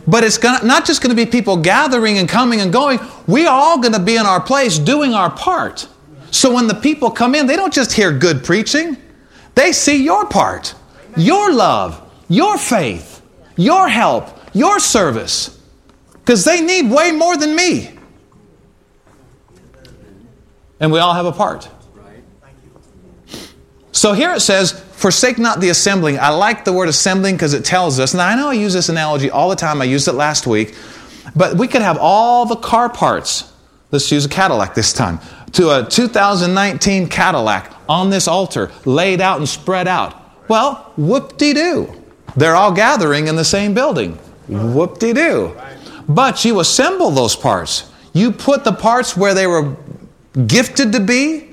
But 0.08 0.24
it's 0.24 0.38
gonna, 0.38 0.66
not 0.66 0.86
just 0.86 1.02
going 1.02 1.16
to 1.16 1.26
be 1.26 1.30
people 1.30 1.58
gathering 1.58 2.18
and 2.18 2.30
coming 2.30 2.62
and 2.62 2.72
going. 2.72 3.00
We 3.26 3.46
are 3.46 3.54
all 3.54 3.80
going 3.80 3.94
to 3.94 4.00
be 4.00 4.16
in 4.16 4.26
our 4.26 4.40
place 4.40 4.80
doing 4.80 5.14
our 5.14 5.30
part. 5.30 5.88
So 6.32 6.54
when 6.54 6.68
the 6.68 6.76
people 6.76 7.12
come 7.12 7.36
in, 7.36 7.48
they 7.48 7.56
don't 7.56 7.74
just 7.74 7.92
hear 7.92 8.12
good 8.12 8.44
preaching, 8.44 8.98
they 9.56 9.74
see 9.74 10.04
your 10.04 10.26
part, 10.28 10.76
your 11.18 11.52
love, 11.52 12.02
your 12.30 12.58
faith, 12.58 13.22
your 13.56 13.90
help, 13.90 14.30
your 14.54 14.80
service. 14.80 15.60
Because 16.14 16.46
they 16.46 16.62
need 16.62 16.92
way 16.92 17.12
more 17.12 17.36
than 17.36 17.56
me. 17.56 17.97
And 20.80 20.92
we 20.92 21.00
all 21.00 21.14
have 21.14 21.26
a 21.26 21.32
part. 21.32 21.70
So 23.92 24.14
here 24.14 24.32
it 24.34 24.42
says, 24.42 24.72
forsake 24.72 25.40
not 25.40 25.60
the 25.60 25.70
assembling. 25.70 26.20
I 26.20 26.30
like 26.30 26.66
the 26.66 26.74
word 26.74 26.88
assembling 26.88 27.36
because 27.36 27.54
it 27.54 27.66
tells 27.66 28.00
us, 28.00 28.14
now 28.14 28.28
I 28.28 28.36
know 28.36 28.50
I 28.50 28.54
use 28.54 28.74
this 28.74 28.90
analogy 28.90 29.32
all 29.32 29.50
the 29.50 29.56
time, 29.56 29.82
I 29.82 29.86
used 29.86 30.08
it 30.08 30.14
last 30.14 30.46
week, 30.46 30.76
but 31.36 31.56
we 31.58 31.68
could 31.68 31.82
have 31.82 31.98
all 32.00 32.46
the 32.46 32.56
car 32.56 32.90
parts. 32.90 33.52
Let's 33.90 34.12
use 34.12 34.26
a 34.26 34.30
Cadillac 34.30 34.76
this 34.76 34.94
time. 34.94 35.20
To 35.54 35.70
a 35.70 35.84
2019 35.90 37.08
Cadillac 37.10 37.74
on 37.90 38.10
this 38.10 38.28
altar, 38.28 38.72
laid 38.86 39.22
out 39.22 39.40
and 39.40 39.50
spread 39.50 39.88
out. 39.88 40.14
Well, 40.48 40.92
whoop 40.98 41.38
de 41.38 41.54
doo. 41.54 42.04
They're 42.36 42.56
all 42.56 42.72
gathering 42.72 43.28
in 43.28 43.36
the 43.36 43.46
same 43.46 43.74
building. 43.74 44.20
Whoop 44.48 45.00
de 45.00 45.14
doo. 45.14 45.58
But 46.08 46.46
you 46.46 46.60
assemble 46.60 47.12
those 47.12 47.36
parts. 47.36 47.90
You 48.14 48.32
put 48.32 48.64
the 48.64 48.74
parts 48.74 49.18
where 49.18 49.34
they 49.34 49.48
were 49.48 49.76
gifted 50.46 50.92
to 50.94 51.00
be, 51.00 51.48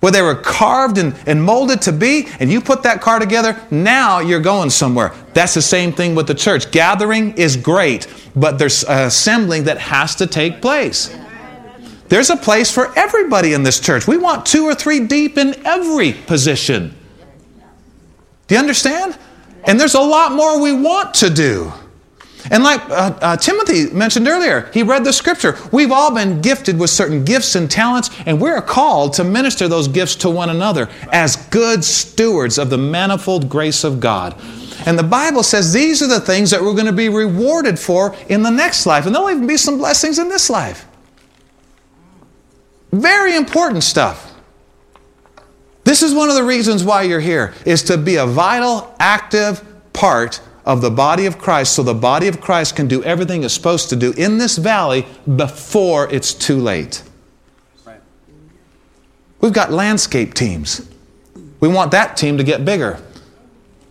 where 0.00 0.12
they 0.12 0.22
were 0.22 0.34
carved 0.34 0.98
and, 0.98 1.14
and 1.26 1.42
molded 1.42 1.82
to 1.82 1.92
be, 1.92 2.28
and 2.38 2.52
you 2.52 2.60
put 2.60 2.84
that 2.84 3.00
car 3.00 3.18
together, 3.18 3.60
now 3.70 4.20
you're 4.20 4.40
going 4.40 4.70
somewhere. 4.70 5.12
That's 5.34 5.54
the 5.54 5.62
same 5.62 5.92
thing 5.92 6.14
with 6.14 6.26
the 6.26 6.34
church. 6.34 6.70
Gathering 6.70 7.36
is 7.36 7.56
great, 7.56 8.06
but 8.36 8.58
there's 8.58 8.84
assembling 8.84 9.64
that 9.64 9.78
has 9.78 10.14
to 10.16 10.26
take 10.26 10.62
place. 10.62 11.16
There's 12.08 12.30
a 12.30 12.36
place 12.36 12.70
for 12.70 12.96
everybody 12.96 13.52
in 13.52 13.64
this 13.64 13.80
church. 13.80 14.06
We 14.06 14.16
want 14.16 14.46
two 14.46 14.64
or 14.64 14.74
three 14.74 15.06
deep 15.06 15.36
in 15.36 15.54
every 15.66 16.12
position. 16.12 16.94
Do 18.46 18.54
you 18.54 18.60
understand? 18.60 19.18
And 19.64 19.78
there's 19.78 19.94
a 19.94 20.00
lot 20.00 20.32
more 20.32 20.60
we 20.60 20.72
want 20.72 21.14
to 21.14 21.28
do. 21.28 21.72
And 22.50 22.62
like 22.62 22.80
uh, 22.88 23.18
uh, 23.20 23.36
Timothy 23.36 23.90
mentioned 23.90 24.28
earlier, 24.28 24.70
he 24.72 24.82
read 24.82 25.04
the 25.04 25.12
scripture. 25.12 25.56
We've 25.72 25.92
all 25.92 26.14
been 26.14 26.40
gifted 26.40 26.78
with 26.78 26.90
certain 26.90 27.24
gifts 27.24 27.54
and 27.56 27.70
talents, 27.70 28.10
and 28.26 28.40
we're 28.40 28.62
called 28.62 29.14
to 29.14 29.24
minister 29.24 29.68
those 29.68 29.88
gifts 29.88 30.16
to 30.16 30.30
one 30.30 30.48
another 30.48 30.88
as 31.12 31.36
good 31.36 31.84
stewards 31.84 32.58
of 32.58 32.70
the 32.70 32.78
manifold 32.78 33.48
grace 33.48 33.84
of 33.84 34.00
God. 34.00 34.40
And 34.86 34.98
the 34.98 35.02
Bible 35.02 35.42
says 35.42 35.72
these 35.72 36.02
are 36.02 36.06
the 36.06 36.20
things 36.20 36.50
that 36.50 36.62
we're 36.62 36.74
going 36.74 36.86
to 36.86 36.92
be 36.92 37.08
rewarded 37.08 37.78
for 37.78 38.14
in 38.28 38.42
the 38.42 38.50
next 38.50 38.86
life, 38.86 39.06
and 39.06 39.14
there'll 39.14 39.30
even 39.30 39.46
be 39.46 39.56
some 39.56 39.78
blessings 39.78 40.18
in 40.18 40.28
this 40.28 40.48
life. 40.48 40.86
Very 42.92 43.36
important 43.36 43.82
stuff. 43.82 44.32
This 45.84 46.02
is 46.02 46.14
one 46.14 46.28
of 46.28 46.36
the 46.36 46.44
reasons 46.44 46.84
why 46.84 47.02
you're 47.02 47.20
here, 47.20 47.54
is 47.66 47.82
to 47.84 47.98
be 47.98 48.16
a 48.16 48.26
vital, 48.26 48.94
active 48.98 49.62
part 49.92 50.40
of 50.68 50.82
the 50.82 50.90
body 50.90 51.24
of 51.24 51.38
Christ 51.38 51.72
so 51.72 51.82
the 51.82 51.94
body 51.94 52.28
of 52.28 52.42
Christ 52.42 52.76
can 52.76 52.86
do 52.86 53.02
everything 53.02 53.42
it's 53.42 53.54
supposed 53.54 53.88
to 53.88 53.96
do 53.96 54.12
in 54.12 54.36
this 54.36 54.58
valley 54.58 55.06
before 55.36 56.12
it's 56.12 56.34
too 56.34 56.58
late. 56.58 57.02
We've 59.40 59.52
got 59.52 59.72
landscape 59.72 60.34
teams. 60.34 60.86
We 61.60 61.68
want 61.68 61.92
that 61.92 62.16
team 62.16 62.36
to 62.36 62.44
get 62.44 62.66
bigger. 62.66 63.02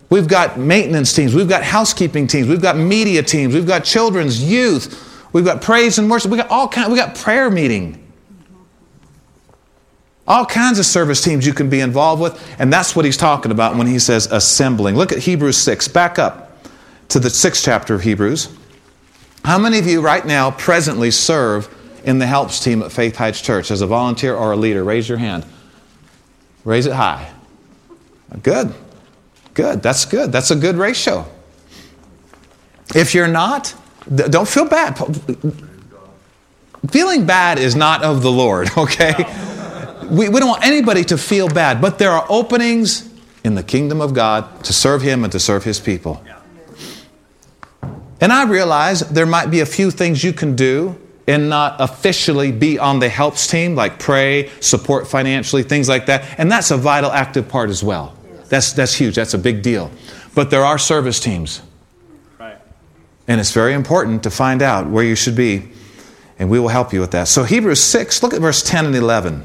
We've 0.10 0.28
got 0.28 0.60
maintenance 0.60 1.14
teams. 1.14 1.34
We've 1.34 1.50
got 1.50 1.64
housekeeping 1.64 2.28
teams. 2.28 2.48
We've 2.48 2.62
got 2.62 2.78
media 2.78 3.24
teams. 3.24 3.56
We've 3.56 3.68
got 3.68 3.84
children's, 3.84 4.44
youth. 4.44 5.04
We've 5.34 5.46
got 5.46 5.62
praise 5.62 5.98
and 5.98 6.10
worship. 6.12 6.30
We've 6.30 6.40
got 6.40 6.52
all 6.52 6.68
kinds. 6.68 6.90
We've 6.90 7.00
got 7.00 7.16
prayer 7.16 7.50
meeting. 7.50 8.04
All 10.28 10.46
kinds 10.46 10.78
of 10.78 10.86
service 10.86 11.24
teams 11.24 11.48
you 11.48 11.54
can 11.54 11.70
be 11.70 11.80
involved 11.80 12.22
with. 12.22 12.56
And 12.60 12.72
that's 12.72 12.96
what 12.96 13.04
he's 13.06 13.18
talking 13.18 13.52
about 13.52 13.76
when 13.76 13.88
he 13.88 13.98
says 13.98 14.28
assembling. 14.28 14.96
Look 14.96 15.12
at 15.12 15.20
Hebrews 15.20 15.58
6. 15.58 15.88
Back 15.88 16.20
up 16.20 16.47
to 17.10 17.20
the 17.20 17.30
sixth 17.30 17.64
chapter 17.64 17.94
of 17.94 18.02
Hebrews. 18.02 18.56
How 19.44 19.58
many 19.58 19.80
of 19.80 19.88
you 19.88 20.02
right 20.02 20.26
now 20.26 20.52
presently 20.52 21.12
serve 21.12 21.74
in 22.04 22.20
the 22.20 22.28
helps 22.28 22.64
team 22.64 22.82
at 22.82 22.92
Faith 22.92 23.16
Heights 23.16 23.42
Church 23.42 23.72
as 23.72 23.82
a 23.82 23.88
volunteer 23.88 24.36
or 24.36 24.52
a 24.52 24.58
leader? 24.58 24.84
Raise 24.84 25.08
your 25.08 25.18
hand. 25.18 25.46
Raise 26.66 26.86
it 26.86 26.94
high. 26.94 27.32
Good. 28.44 28.74
Good. 29.54 29.82
That's 29.82 30.06
good. 30.06 30.32
That's 30.32 30.52
a 30.52 30.56
good 30.56 30.76
ratio. 30.76 31.26
If 32.94 33.14
you're 33.14 33.28
not, 33.28 33.74
don't 34.14 34.48
feel 34.48 34.66
bad. 34.66 34.98
Feeling 36.90 37.26
bad 37.26 37.60
is 37.60 37.76
not 37.76 38.04
of 38.04 38.22
the 38.22 38.32
Lord, 38.32 38.70
okay? 38.78 39.14
We, 40.10 40.30
we 40.30 40.40
don't 40.40 40.50
want 40.50 40.66
anybody 40.66 41.04
to 41.06 41.18
feel 41.18 41.50
bad, 41.50 41.82
but 41.82 42.00
there 42.00 42.12
are 42.12 42.26
openings 42.30 43.10
in 43.44 43.56
the 43.56 43.64
kingdom 43.64 44.02
of 44.02 44.14
God 44.14 44.64
to 44.66 44.74
serve 44.74 45.02
Him 45.02 45.24
and 45.24 45.32
to 45.32 45.40
serve 45.40 45.64
His 45.64 45.80
people. 45.80 46.22
And 48.20 48.34
I 48.34 48.46
realize 48.46 49.02
there 49.02 49.26
might 49.26 49.52
be 49.52 49.60
a 49.60 49.66
few 49.66 49.92
things 49.92 50.24
you 50.24 50.34
can 50.34 50.56
do 50.56 51.00
and 51.28 51.50
not 51.50 51.76
officially 51.80 52.52
be 52.52 52.80
on 52.80 53.00
the 53.00 53.10
helps 53.10 53.48
team, 53.48 53.76
like 53.76 54.00
pray, 54.00 54.50
support 54.62 55.08
financially, 55.08 55.62
things 55.62 55.90
like 55.90 56.06
that. 56.06 56.40
And 56.40 56.52
that's 56.52 56.72
a 56.72 56.78
vital, 56.78 57.12
active 57.12 57.50
part 57.50 57.70
as 57.70 57.84
well. 57.84 58.18
That's, 58.50 58.72
that's 58.72 58.96
huge. 58.96 59.16
That's 59.16 59.34
a 59.34 59.38
big 59.38 59.62
deal. 59.62 59.92
But 60.34 60.50
there 60.50 60.64
are 60.64 60.78
service 60.78 61.20
teams. 61.20 61.62
Right. 62.40 62.58
And 63.28 63.42
it's 63.42 63.52
very 63.52 63.74
important 63.74 64.24
to 64.24 64.32
find 64.32 64.62
out 64.62 64.88
where 64.90 65.04
you 65.04 65.16
should 65.16 65.36
be. 65.36 65.70
And 66.40 66.50
we 66.50 66.60
will 66.60 66.70
help 66.70 66.94
you 66.94 67.02
with 67.02 67.12
that. 67.12 67.28
So, 67.28 67.44
Hebrews 67.44 67.82
6, 67.82 68.22
look 68.22 68.34
at 68.34 68.42
verse 68.42 68.62
10 68.62 68.86
and 68.86 68.96
11. 68.96 69.44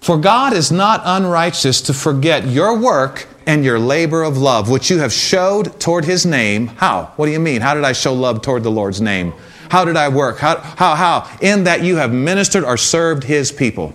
For 0.00 0.16
God 0.16 0.52
is 0.52 0.72
not 0.72 1.02
unrighteous 1.04 1.80
to 1.82 1.92
forget 1.92 2.46
your 2.46 2.78
work 2.78 3.28
and 3.46 3.64
your 3.64 3.78
labor 3.78 4.22
of 4.22 4.38
love, 4.38 4.70
which 4.70 4.90
you 4.90 4.98
have 4.98 5.12
showed 5.12 5.78
toward 5.80 6.04
his 6.04 6.24
name. 6.24 6.68
How? 6.68 7.12
What 7.16 7.26
do 7.26 7.32
you 7.32 7.40
mean? 7.40 7.60
How 7.60 7.74
did 7.74 7.84
I 7.84 7.92
show 7.92 8.12
love 8.12 8.42
toward 8.42 8.62
the 8.62 8.70
Lord's 8.70 9.00
name? 9.00 9.32
How 9.70 9.84
did 9.84 9.96
I 9.96 10.08
work? 10.08 10.38
How, 10.38 10.58
how, 10.58 10.94
how? 10.94 11.38
In 11.40 11.64
that 11.64 11.82
you 11.82 11.96
have 11.96 12.12
ministered 12.12 12.64
or 12.64 12.76
served 12.76 13.24
his 13.24 13.50
people. 13.50 13.94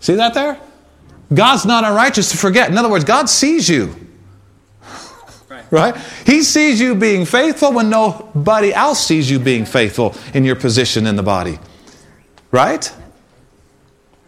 See 0.00 0.14
that 0.14 0.34
there? 0.34 0.60
God's 1.32 1.64
not 1.64 1.84
unrighteous 1.84 2.30
to 2.30 2.36
forget. 2.36 2.70
In 2.70 2.78
other 2.78 2.88
words, 2.88 3.04
God 3.04 3.28
sees 3.28 3.68
you. 3.68 3.94
Right. 5.48 5.64
right? 5.72 5.96
He 6.24 6.42
sees 6.42 6.80
you 6.80 6.94
being 6.94 7.24
faithful 7.24 7.72
when 7.72 7.88
nobody 7.88 8.72
else 8.72 9.04
sees 9.04 9.30
you 9.30 9.38
being 9.38 9.64
faithful 9.64 10.14
in 10.34 10.44
your 10.44 10.56
position 10.56 11.06
in 11.06 11.16
the 11.16 11.22
body. 11.22 11.58
Right? 12.50 12.92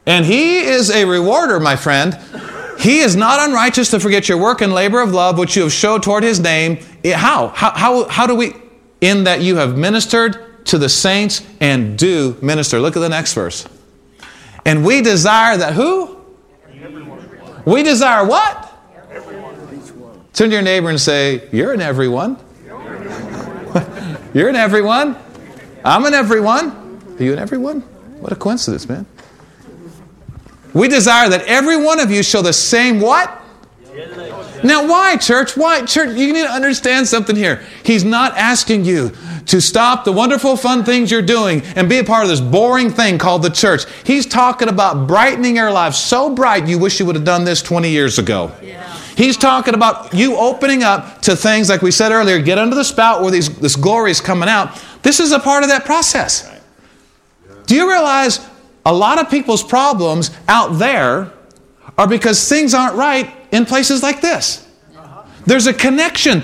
And 0.08 0.24
He 0.24 0.60
is 0.60 0.90
a 0.90 1.04
rewarder, 1.04 1.60
my 1.60 1.76
friend. 1.76 2.18
He 2.80 3.00
is 3.00 3.14
not 3.14 3.46
unrighteous 3.46 3.90
to 3.90 4.00
forget 4.00 4.26
your 4.28 4.38
work 4.38 4.62
and 4.62 4.72
labor 4.72 5.02
of 5.02 5.12
love, 5.12 5.38
which 5.38 5.54
you 5.54 5.62
have 5.64 5.72
showed 5.72 6.02
toward 6.02 6.22
His 6.22 6.40
name. 6.40 6.78
How? 7.04 7.48
How, 7.48 7.70
how, 7.72 8.08
how 8.08 8.26
do 8.26 8.34
we? 8.34 8.54
In 9.02 9.24
that 9.24 9.42
you 9.42 9.56
have 9.56 9.76
ministered 9.76 10.64
to 10.64 10.78
the 10.78 10.88
saints 10.88 11.46
and 11.60 11.98
do 11.98 12.36
minister. 12.40 12.80
Look 12.80 12.96
at 12.96 13.00
the 13.00 13.08
next 13.08 13.34
verse. 13.34 13.68
And 14.64 14.84
we 14.84 15.02
desire 15.02 15.58
that 15.58 15.74
who? 15.74 16.16
Everyone. 16.82 17.62
We 17.66 17.82
desire 17.82 18.26
what? 18.26 18.72
Everyone. 19.10 19.54
Turn 20.32 20.48
to 20.48 20.54
your 20.54 20.62
neighbor 20.62 20.88
and 20.88 21.00
say, 21.00 21.48
You're 21.52 21.74
an 21.74 21.82
everyone. 21.82 22.38
You're 24.34 24.48
an 24.48 24.56
everyone. 24.56 25.16
I'm 25.84 26.06
an 26.06 26.14
everyone. 26.14 27.00
Are 27.18 27.22
you 27.22 27.34
an 27.34 27.38
everyone? 27.38 27.80
What 28.20 28.32
a 28.32 28.36
coincidence, 28.36 28.88
man. 28.88 29.04
We 30.78 30.86
desire 30.86 31.28
that 31.28 31.42
every 31.46 31.76
one 31.76 31.98
of 31.98 32.12
you 32.12 32.22
show 32.22 32.40
the 32.40 32.52
same 32.52 33.00
what? 33.00 33.42
Now, 34.62 34.86
why, 34.86 35.16
church? 35.16 35.56
Why, 35.56 35.84
church? 35.84 36.16
You 36.16 36.32
need 36.32 36.44
to 36.44 36.50
understand 36.50 37.08
something 37.08 37.34
here. 37.34 37.64
He's 37.82 38.04
not 38.04 38.36
asking 38.36 38.84
you 38.84 39.10
to 39.46 39.60
stop 39.60 40.04
the 40.04 40.12
wonderful, 40.12 40.56
fun 40.56 40.84
things 40.84 41.10
you're 41.10 41.20
doing 41.20 41.62
and 41.74 41.88
be 41.88 41.98
a 41.98 42.04
part 42.04 42.22
of 42.22 42.28
this 42.28 42.40
boring 42.40 42.90
thing 42.90 43.18
called 43.18 43.42
the 43.42 43.50
church. 43.50 43.86
He's 44.04 44.24
talking 44.24 44.68
about 44.68 45.08
brightening 45.08 45.56
your 45.56 45.72
life 45.72 45.94
so 45.94 46.32
bright 46.32 46.68
you 46.68 46.78
wish 46.78 47.00
you 47.00 47.06
would 47.06 47.16
have 47.16 47.24
done 47.24 47.44
this 47.44 47.60
20 47.60 47.90
years 47.90 48.20
ago. 48.20 48.52
Yeah. 48.62 48.84
He's 49.16 49.36
talking 49.36 49.74
about 49.74 50.14
you 50.14 50.36
opening 50.36 50.84
up 50.84 51.22
to 51.22 51.34
things 51.34 51.68
like 51.68 51.82
we 51.82 51.90
said 51.90 52.12
earlier, 52.12 52.40
get 52.40 52.56
under 52.56 52.76
the 52.76 52.84
spout 52.84 53.22
where 53.22 53.32
these, 53.32 53.58
this 53.58 53.74
glory 53.74 54.12
is 54.12 54.20
coming 54.20 54.48
out. 54.48 54.80
This 55.02 55.18
is 55.18 55.32
a 55.32 55.40
part 55.40 55.64
of 55.64 55.70
that 55.70 55.84
process. 55.84 56.48
Do 57.66 57.74
you 57.74 57.88
realize 57.88 58.38
a 58.88 58.92
lot 58.92 59.20
of 59.20 59.28
people's 59.28 59.62
problems 59.62 60.30
out 60.48 60.78
there 60.78 61.30
are 61.98 62.08
because 62.08 62.48
things 62.48 62.72
aren't 62.72 62.96
right 62.96 63.30
in 63.52 63.66
places 63.66 64.02
like 64.02 64.22
this? 64.22 64.66
There's 65.44 65.66
a 65.66 65.74
connection. 65.74 66.42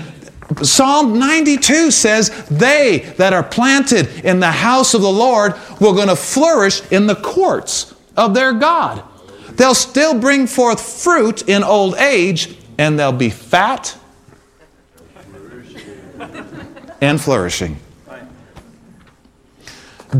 Psalm 0.61 1.17
92 1.17 1.89
says, 1.89 2.29
They 2.49 2.99
that 3.17 3.33
are 3.33 3.41
planted 3.41 4.23
in 4.23 4.39
the 4.39 4.51
house 4.51 4.93
of 4.93 5.01
the 5.01 5.11
Lord 5.11 5.55
will 5.81 5.93
going 5.93 6.07
to 6.07 6.15
flourish 6.15 6.83
in 6.91 7.07
the 7.07 7.15
courts 7.15 7.95
of 8.15 8.35
their 8.35 8.53
God. 8.53 9.03
They'll 9.53 9.73
still 9.73 10.19
bring 10.19 10.45
forth 10.45 10.79
fruit 11.03 11.49
in 11.49 11.63
old 11.63 11.95
age, 11.95 12.55
and 12.77 12.99
they'll 12.99 13.11
be 13.11 13.31
fat 13.31 13.97
and 17.01 17.19
flourishing. 17.19 17.79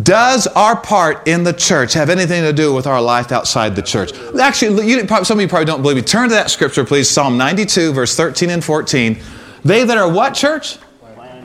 Does 0.03 0.47
our 0.47 0.75
part 0.75 1.27
in 1.27 1.43
the 1.43 1.53
church 1.53 1.93
have 1.93 2.09
anything 2.09 2.43
to 2.43 2.51
do 2.51 2.73
with 2.73 2.87
our 2.87 3.01
life 3.01 3.31
outside 3.31 3.75
the 3.75 3.81
church? 3.81 4.13
Actually, 4.39 4.87
you, 4.87 5.07
some 5.07 5.37
of 5.37 5.41
you 5.41 5.47
probably 5.47 5.65
don't 5.65 5.81
believe 5.81 5.97
me. 5.97 6.01
Turn 6.01 6.29
to 6.29 6.35
that 6.35 6.49
scripture, 6.49 6.83
please. 6.83 7.09
Psalm 7.09 7.37
92, 7.37 7.93
verse 7.93 8.15
13 8.15 8.49
and 8.49 8.63
14. 8.63 9.17
They 9.63 9.83
that 9.83 9.97
are 9.97 10.11
what, 10.11 10.33
church? 10.33 10.77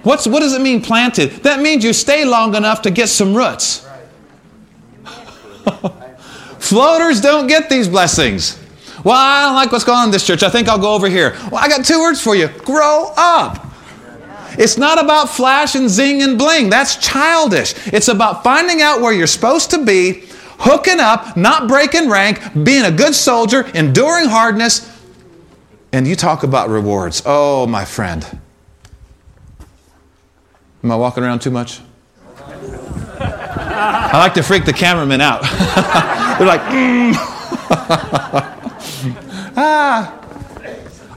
What's, 0.03 0.27
what 0.27 0.41
does 0.41 0.55
it 0.55 0.63
mean 0.63 0.81
planted? 0.81 1.31
That 1.43 1.61
means 1.61 1.85
you 1.85 1.93
stay 1.93 2.25
long 2.25 2.55
enough 2.55 2.83
to 2.83 2.91
get 2.91 3.09
some 3.09 3.35
roots. 3.35 3.87
Floaters 6.59 7.21
don't 7.21 7.47
get 7.47 7.69
these 7.69 7.89
blessings. 7.89 8.59
Well, 9.05 9.17
I 9.17 9.47
don't 9.47 9.55
like 9.55 9.73
what's 9.73 9.85
going 9.85 9.99
on 9.99 10.05
in 10.07 10.11
this 10.11 10.27
church. 10.27 10.43
I 10.43 10.49
think 10.51 10.69
I'll 10.69 10.79
go 10.79 10.95
over 10.95 11.09
here. 11.09 11.37
Well, 11.51 11.57
I 11.57 11.69
got 11.69 11.85
two 11.85 12.01
words 12.01 12.21
for 12.21 12.35
you 12.35 12.49
grow 12.49 13.13
up. 13.17 13.70
It's 14.59 14.79
not 14.79 15.03
about 15.03 15.29
flash 15.29 15.75
and 15.75 15.89
zing 15.89 16.23
and 16.23 16.39
bling. 16.39 16.71
That's 16.71 16.97
childish. 16.97 17.75
It's 17.89 18.09
about 18.09 18.43
finding 18.43 18.83
out 18.83 19.01
where 19.01 19.13
you're 19.13 19.27
supposed 19.27 19.71
to 19.71 19.85
be, 19.85 20.25
hooking 20.59 21.01
up, 21.01 21.37
not 21.37 21.69
breaking 21.69 22.09
rank, 22.09 22.41
being 22.65 22.85
a 22.85 22.91
good 22.91 23.15
soldier, 23.15 23.67
enduring 23.75 24.29
hardness, 24.29 24.89
and 25.93 26.07
you 26.07 26.17
talk 26.17 26.43
about 26.43 26.69
rewards. 26.69 27.23
Oh, 27.27 27.67
my 27.67 27.85
friend. 27.85 28.25
Am 30.83 30.91
I 30.91 30.97
walking 30.97 31.25
around 31.25 31.41
too 31.41 31.51
much? 31.51 31.81
I 33.21 34.19
like 34.19 34.35
to 34.35 34.43
freak 34.43 34.65
the 34.65 34.73
cameramen 34.73 35.21
out. 35.21 35.43
They're 36.39 36.47
like, 36.47 36.63
mm. 36.63 37.13
ah. 39.57 40.17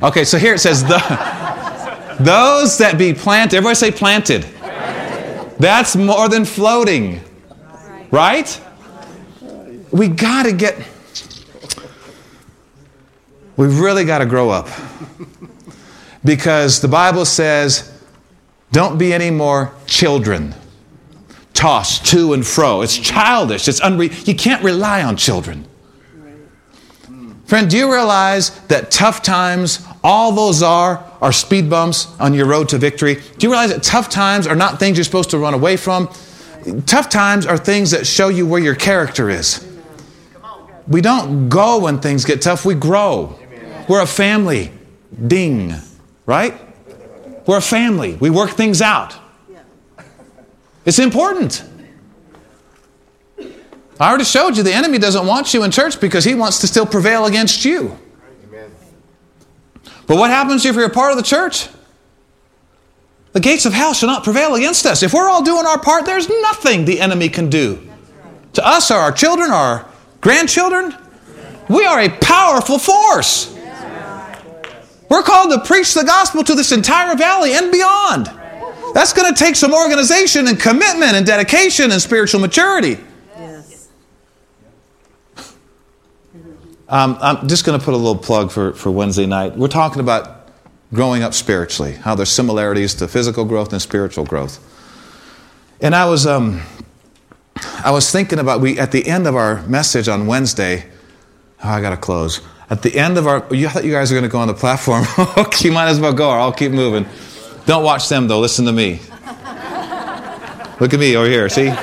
Okay, 0.04 0.26
so 0.26 0.38
here 0.38 0.54
it 0.54 0.60
says, 0.60 0.84
the, 0.84 0.98
those 2.20 2.78
that 2.78 2.98
be 2.98 3.14
planted, 3.14 3.58
everybody 3.58 3.76
say 3.76 3.92
planted. 3.92 4.44
That's 5.60 5.96
more 5.96 6.30
than 6.30 6.46
floating. 6.46 7.22
Right? 8.12 8.62
We 9.92 10.08
got 10.08 10.44
to 10.44 10.54
get 10.54 10.78
We've 13.56 13.80
really 13.80 14.04
got 14.04 14.20
to 14.20 14.26
grow 14.26 14.50
up. 14.50 14.68
because 16.24 16.82
the 16.82 16.88
Bible 16.88 17.26
says, 17.26 17.92
don't 18.72 18.98
be 18.98 19.14
any 19.14 19.30
more 19.30 19.72
children, 19.86 20.56
tossed 21.54 22.08
to 22.08 22.34
and 22.34 22.46
fro. 22.46 22.82
It's 22.82 22.98
childish. 22.98 23.68
It's 23.68 23.80
unre- 23.80 24.28
you 24.28 24.34
can't 24.34 24.64
rely 24.64 25.04
on 25.04 25.18
children. 25.18 25.66
Friend, 27.46 27.70
do 27.70 27.78
you 27.78 27.92
realize 27.92 28.50
that 28.68 28.90
tough 28.90 29.22
times, 29.22 29.86
all 30.04 30.32
those 30.32 30.64
are, 30.64 31.06
are 31.24 31.32
speed 31.32 31.70
bumps 31.70 32.14
on 32.20 32.34
your 32.34 32.46
road 32.46 32.70
to 32.70 32.78
victory? 32.78 33.16
Do 33.16 33.48
you 33.48 33.50
realize 33.50 33.72
that 33.72 33.82
tough 33.82 34.10
times 34.10 34.46
are 34.46 34.58
not 34.58 34.78
things 34.78 34.98
you're 34.98 35.06
supposed 35.06 35.32
to 35.32 35.38
run 35.38 35.54
away 35.54 35.78
from? 35.78 36.10
Tough 36.86 37.10
times 37.10 37.46
are 37.46 37.58
things 37.58 37.92
that 37.92 38.06
show 38.06 38.28
you 38.28 38.46
where 38.46 38.62
your 38.62 38.76
character 38.76 39.30
is. 39.30 39.66
We 40.86 41.00
don't 41.00 41.48
go 41.48 41.80
when 41.80 42.02
things 42.02 42.26
get 42.26 42.42
tough, 42.42 42.66
we 42.66 42.76
grow. 42.76 43.40
We're 43.88 44.02
a 44.02 44.06
family. 44.06 44.72
Ding. 45.28 45.74
Right? 46.26 46.54
We're 47.48 47.58
a 47.58 47.62
family. 47.62 48.16
We 48.16 48.30
work 48.30 48.52
things 48.52 48.82
out. 48.82 49.16
It's 50.86 51.00
important. 51.00 51.64
I 53.98 54.10
already 54.10 54.26
showed 54.26 54.58
you 54.58 54.64
the 54.64 54.74
enemy 54.74 54.98
doesn't 54.98 55.26
want 55.26 55.54
you 55.54 55.64
in 55.64 55.72
church 55.72 56.02
because 56.02 56.26
he 56.26 56.36
wants 56.36 56.60
to 56.60 56.68
still 56.68 56.86
prevail 56.86 57.26
against 57.26 57.64
you. 57.64 57.98
But 60.08 60.18
what 60.18 60.30
happens 60.30 60.66
if 60.66 60.76
you're 60.76 60.86
a 60.86 60.90
part 60.90 61.12
of 61.12 61.18
the 61.18 61.24
church? 61.24 61.68
The 63.32 63.40
gates 63.40 63.66
of 63.66 63.74
hell 63.74 63.94
shall 63.94 64.10
not 64.10 64.24
prevail 64.24 64.56
against 64.56 64.86
us. 64.86 65.02
If 65.02 65.14
we're 65.14 65.28
all 65.28 65.44
doing 65.44 65.66
our 65.66 65.80
part, 65.80 66.06
there's 66.06 66.30
nothing 66.30 66.86
the 66.86 67.00
enemy 67.00 67.30
can 67.30 67.50
do. 67.50 67.82
To 68.54 68.66
us 68.66 68.92
or 68.92 68.98
our 68.98 69.12
children, 69.12 69.50
or 69.50 69.56
our 69.56 69.86
grandchildren, 70.22 70.96
we 71.68 71.86
are 71.86 72.02
a 72.02 72.10
powerful 72.10 72.78
force. 72.78 73.58
We're 75.10 75.24
called 75.24 75.52
to 75.52 75.60
preach 75.60 75.94
the 75.94 76.04
gospel 76.04 76.44
to 76.44 76.56
this 76.56 76.72
entire 76.72 77.16
valley 77.16 77.54
and 77.54 77.72
beyond. 77.72 78.28
That's 78.94 79.14
going 79.14 79.34
to 79.34 79.38
take 79.38 79.56
some 79.56 79.74
organization 79.74 80.48
and 80.48 80.60
commitment 80.60 81.14
and 81.14 81.26
dedication 81.26 81.92
and 81.92 82.02
spiritual 82.02 82.42
maturity. 82.42 82.98
Um, 86.94 87.18
I'm 87.22 87.48
just 87.48 87.66
going 87.66 87.80
to 87.80 87.84
put 87.84 87.96
a 87.96 87.98
little 87.98 88.16
plug 88.16 88.52
for, 88.52 88.72
for 88.74 88.92
Wednesday 88.92 89.26
night. 89.26 89.58
We're 89.58 89.68
talking 89.68 90.00
about 90.00 90.48
growing 90.94 91.24
up 91.24 91.34
spiritually, 91.34 91.94
how 91.94 92.14
there's 92.14 92.30
similarities 92.30 92.94
to 92.94 93.08
physical 93.08 93.46
growth 93.46 93.74
and 93.74 93.82
spiritual 93.82 94.26
growth. 94.26 94.60
And 95.82 95.96
I 95.96 96.06
was, 96.06 96.28
um, 96.28 96.62
I 97.84 97.90
was 97.90 98.12
thinking 98.12 98.38
about, 98.38 98.62
we, 98.62 98.78
at 98.78 98.92
the 98.92 99.08
end 99.08 99.26
of 99.26 99.36
our 99.36 99.66
message 99.66 100.08
on 100.08 100.28
Wednesday, 100.28 100.86
oh, 101.64 101.70
I 101.70 101.82
got 101.82 101.90
to 101.90 101.98
close. 101.98 102.42
At 102.70 102.84
the 102.84 102.96
end 102.96 103.18
of 103.18 103.26
our, 103.26 103.44
you 103.50 103.70
thought 103.70 103.86
you 103.86 103.92
guys 103.92 104.12
were 104.12 104.20
going 104.20 104.30
to 104.30 104.32
go 104.32 104.38
on 104.38 104.48
the 104.48 104.54
platform. 104.54 105.04
you 105.62 105.72
might 105.72 105.88
as 105.88 106.00
well 106.00 106.14
go, 106.14 106.30
or 106.30 106.38
I'll 106.38 106.54
keep 106.54 106.72
moving. 106.72 107.08
Don't 107.66 107.84
watch 107.84 108.08
them, 108.08 108.28
though. 108.28 108.40
Listen 108.40 108.66
to 108.66 108.72
me. 108.72 109.00
Look 110.80 110.94
at 110.94 111.00
me 111.00 111.16
over 111.16 111.28
here. 111.28 111.50
See? 111.50 111.74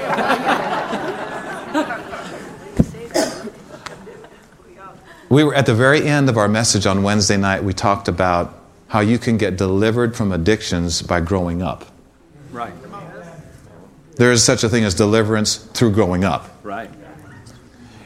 We 5.31 5.45
were 5.45 5.55
at 5.55 5.65
the 5.65 5.77
very 5.77 6.05
end 6.07 6.29
of 6.29 6.37
our 6.37 6.49
message 6.49 6.87
on 6.87 7.05
Wednesday 7.05 7.37
night, 7.37 7.63
we 7.63 7.73
talked 7.73 8.09
about 8.09 8.53
how 8.89 8.99
you 8.99 9.17
can 9.17 9.39
get 9.39 9.57
delivered 9.57 10.17
from 10.17 10.33
addictions 10.33 11.03
by 11.03 11.21
growing 11.21 11.63
up. 11.63 11.87
Right. 12.51 12.75
There 14.17 14.33
is 14.33 14.43
such 14.43 14.65
a 14.65 14.69
thing 14.69 14.83
as 14.83 14.93
deliverance 14.95 15.55
through 15.55 15.93
growing 15.93 16.25
up. 16.25 16.51
Right. 16.65 16.91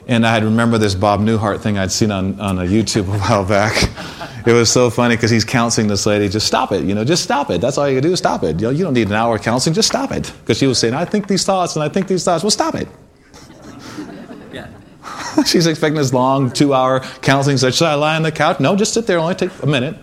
And 0.07 0.27
I 0.27 0.35
had 0.35 0.45
remember 0.45 0.77
this 0.77 0.95
Bob 0.95 1.21
Newhart 1.21 1.63
thing 1.63 1.79
I'd 1.79 1.91
seen 1.91 2.11
on, 2.11 2.39
on 2.39 2.59
a 2.59 2.65
YouTube 2.65 3.09
a 3.09 3.19
while 3.19 3.47
back. 3.47 3.89
It 4.47 4.53
was 4.53 4.71
so 4.71 4.91
funny 4.91 5.17
because 5.17 5.31
he's 5.31 5.47
counseling 5.47 5.89
this 5.89 6.05
lady, 6.05 6.29
just 6.29 6.47
stop 6.47 6.73
it, 6.73 6.85
you 6.85 6.95
know, 6.95 7.05
just 7.05 7.23
stop 7.23 7.49
it. 7.49 7.63
That's 7.63 7.79
all 7.79 7.89
you 7.89 7.99
can 7.99 8.11
do, 8.11 8.15
stop 8.17 8.43
it. 8.43 8.61
You, 8.61 8.67
know, 8.67 8.71
you 8.71 8.85
don't 8.85 8.93
need 8.93 9.07
an 9.07 9.15
hour 9.15 9.37
of 9.37 9.43
counseling, 9.43 9.73
just 9.73 9.89
stop 9.89 10.13
it. 10.13 10.31
Because 10.41 10.59
she 10.59 10.67
was 10.67 10.79
saying, 10.79 10.93
I 10.93 11.07
think 11.07 11.27
these 11.27 11.47
thoughts 11.47 11.75
and 11.75 11.83
I 11.83 11.89
think 11.89 12.07
these 12.07 12.23
thoughts. 12.23 12.45
Well, 12.45 12.51
stop 12.51 12.75
it. 12.75 12.87
She's 15.47 15.67
expecting 15.67 15.97
this 15.97 16.13
long 16.13 16.51
two 16.51 16.75
hour 16.75 17.01
counseling 17.23 17.57
session. 17.57 17.77
Should 17.77 17.89
I 17.89 17.95
lie 17.95 18.17
on 18.17 18.23
the 18.23 18.33
couch? 18.33 18.61
No, 18.61 18.77
just 18.77 18.95
sit 18.95 19.07
there. 19.07 19.19
Only 19.19 19.35
take 19.35 19.51
a 19.63 19.67
minute. 19.67 19.97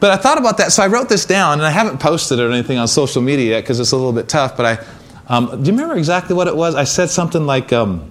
But 0.00 0.10
I 0.10 0.16
thought 0.16 0.36
about 0.36 0.56
that, 0.56 0.72
so 0.72 0.82
I 0.82 0.88
wrote 0.88 1.08
this 1.08 1.24
down, 1.26 1.54
and 1.54 1.62
I 1.62 1.70
haven't 1.70 2.00
posted 2.00 2.40
it 2.40 2.42
or 2.42 2.50
anything 2.50 2.76
on 2.76 2.88
social 2.88 3.22
media 3.22 3.50
yet 3.50 3.60
because 3.60 3.78
it's 3.78 3.92
a 3.92 3.96
little 3.96 4.12
bit 4.12 4.28
tough. 4.28 4.56
But 4.56 4.66
I, 4.66 4.84
um, 5.28 5.62
do 5.62 5.70
you 5.70 5.76
remember 5.76 5.96
exactly 5.96 6.34
what 6.34 6.48
it 6.48 6.56
was? 6.56 6.74
I 6.74 6.82
said 6.84 7.08
something 7.08 7.46
like, 7.46 7.72
um, 7.72 8.10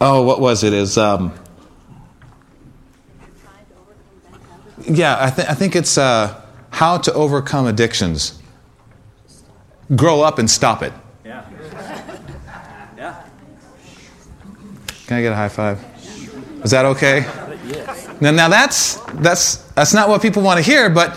"Oh, 0.00 0.22
what 0.22 0.40
was 0.40 0.64
it? 0.64 0.72
Is 0.72 0.96
um, 0.96 1.34
yeah, 4.88 5.18
I, 5.20 5.30
th- 5.30 5.48
I 5.48 5.52
think 5.52 5.76
it's 5.76 5.98
uh, 5.98 6.40
how 6.70 6.96
to 6.96 7.12
overcome 7.12 7.66
addictions. 7.66 8.40
Grow 9.94 10.22
up 10.22 10.38
and 10.38 10.50
stop 10.50 10.82
it." 10.82 10.94
Can 15.06 15.18
I 15.18 15.22
get 15.22 15.32
a 15.32 15.36
high 15.36 15.48
five? 15.48 15.84
Is 16.64 16.72
that 16.72 16.84
okay? 16.84 17.24
Now, 18.20 18.32
now 18.32 18.48
that's, 18.48 18.96
that's, 19.14 19.58
that's 19.72 19.94
not 19.94 20.08
what 20.08 20.20
people 20.20 20.42
want 20.42 20.58
to 20.58 20.64
hear, 20.64 20.90
but 20.90 21.16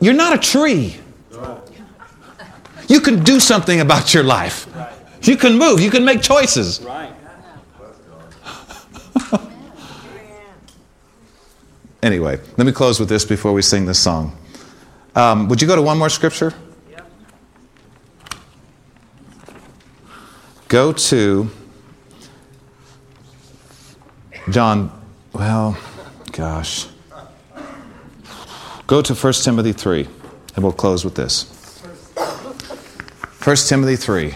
you're 0.00 0.12
not 0.12 0.34
a 0.34 0.38
tree. 0.38 0.96
You 2.88 3.00
can 3.00 3.22
do 3.24 3.40
something 3.40 3.80
about 3.80 4.12
your 4.12 4.22
life. 4.22 4.66
You 5.22 5.38
can 5.38 5.56
move. 5.56 5.80
You 5.80 5.90
can 5.90 6.04
make 6.04 6.20
choices. 6.20 6.84
anyway, 12.02 12.38
let 12.58 12.66
me 12.66 12.72
close 12.72 13.00
with 13.00 13.08
this 13.08 13.24
before 13.24 13.54
we 13.54 13.62
sing 13.62 13.86
this 13.86 13.98
song. 13.98 14.36
Um, 15.16 15.48
would 15.48 15.62
you 15.62 15.68
go 15.68 15.74
to 15.74 15.80
one 15.80 15.96
more 15.96 16.10
scripture? 16.10 16.52
Go 20.68 20.92
to 20.92 21.50
John, 24.50 24.90
well, 25.32 25.76
gosh. 26.32 26.86
Go 28.86 29.00
to 29.00 29.14
1 29.14 29.32
Timothy 29.32 29.72
3, 29.72 30.06
and 30.54 30.62
we'll 30.62 30.72
close 30.72 31.04
with 31.04 31.14
this. 31.14 31.44
1 33.42 33.56
Timothy 33.68 33.96
3. 33.96 34.34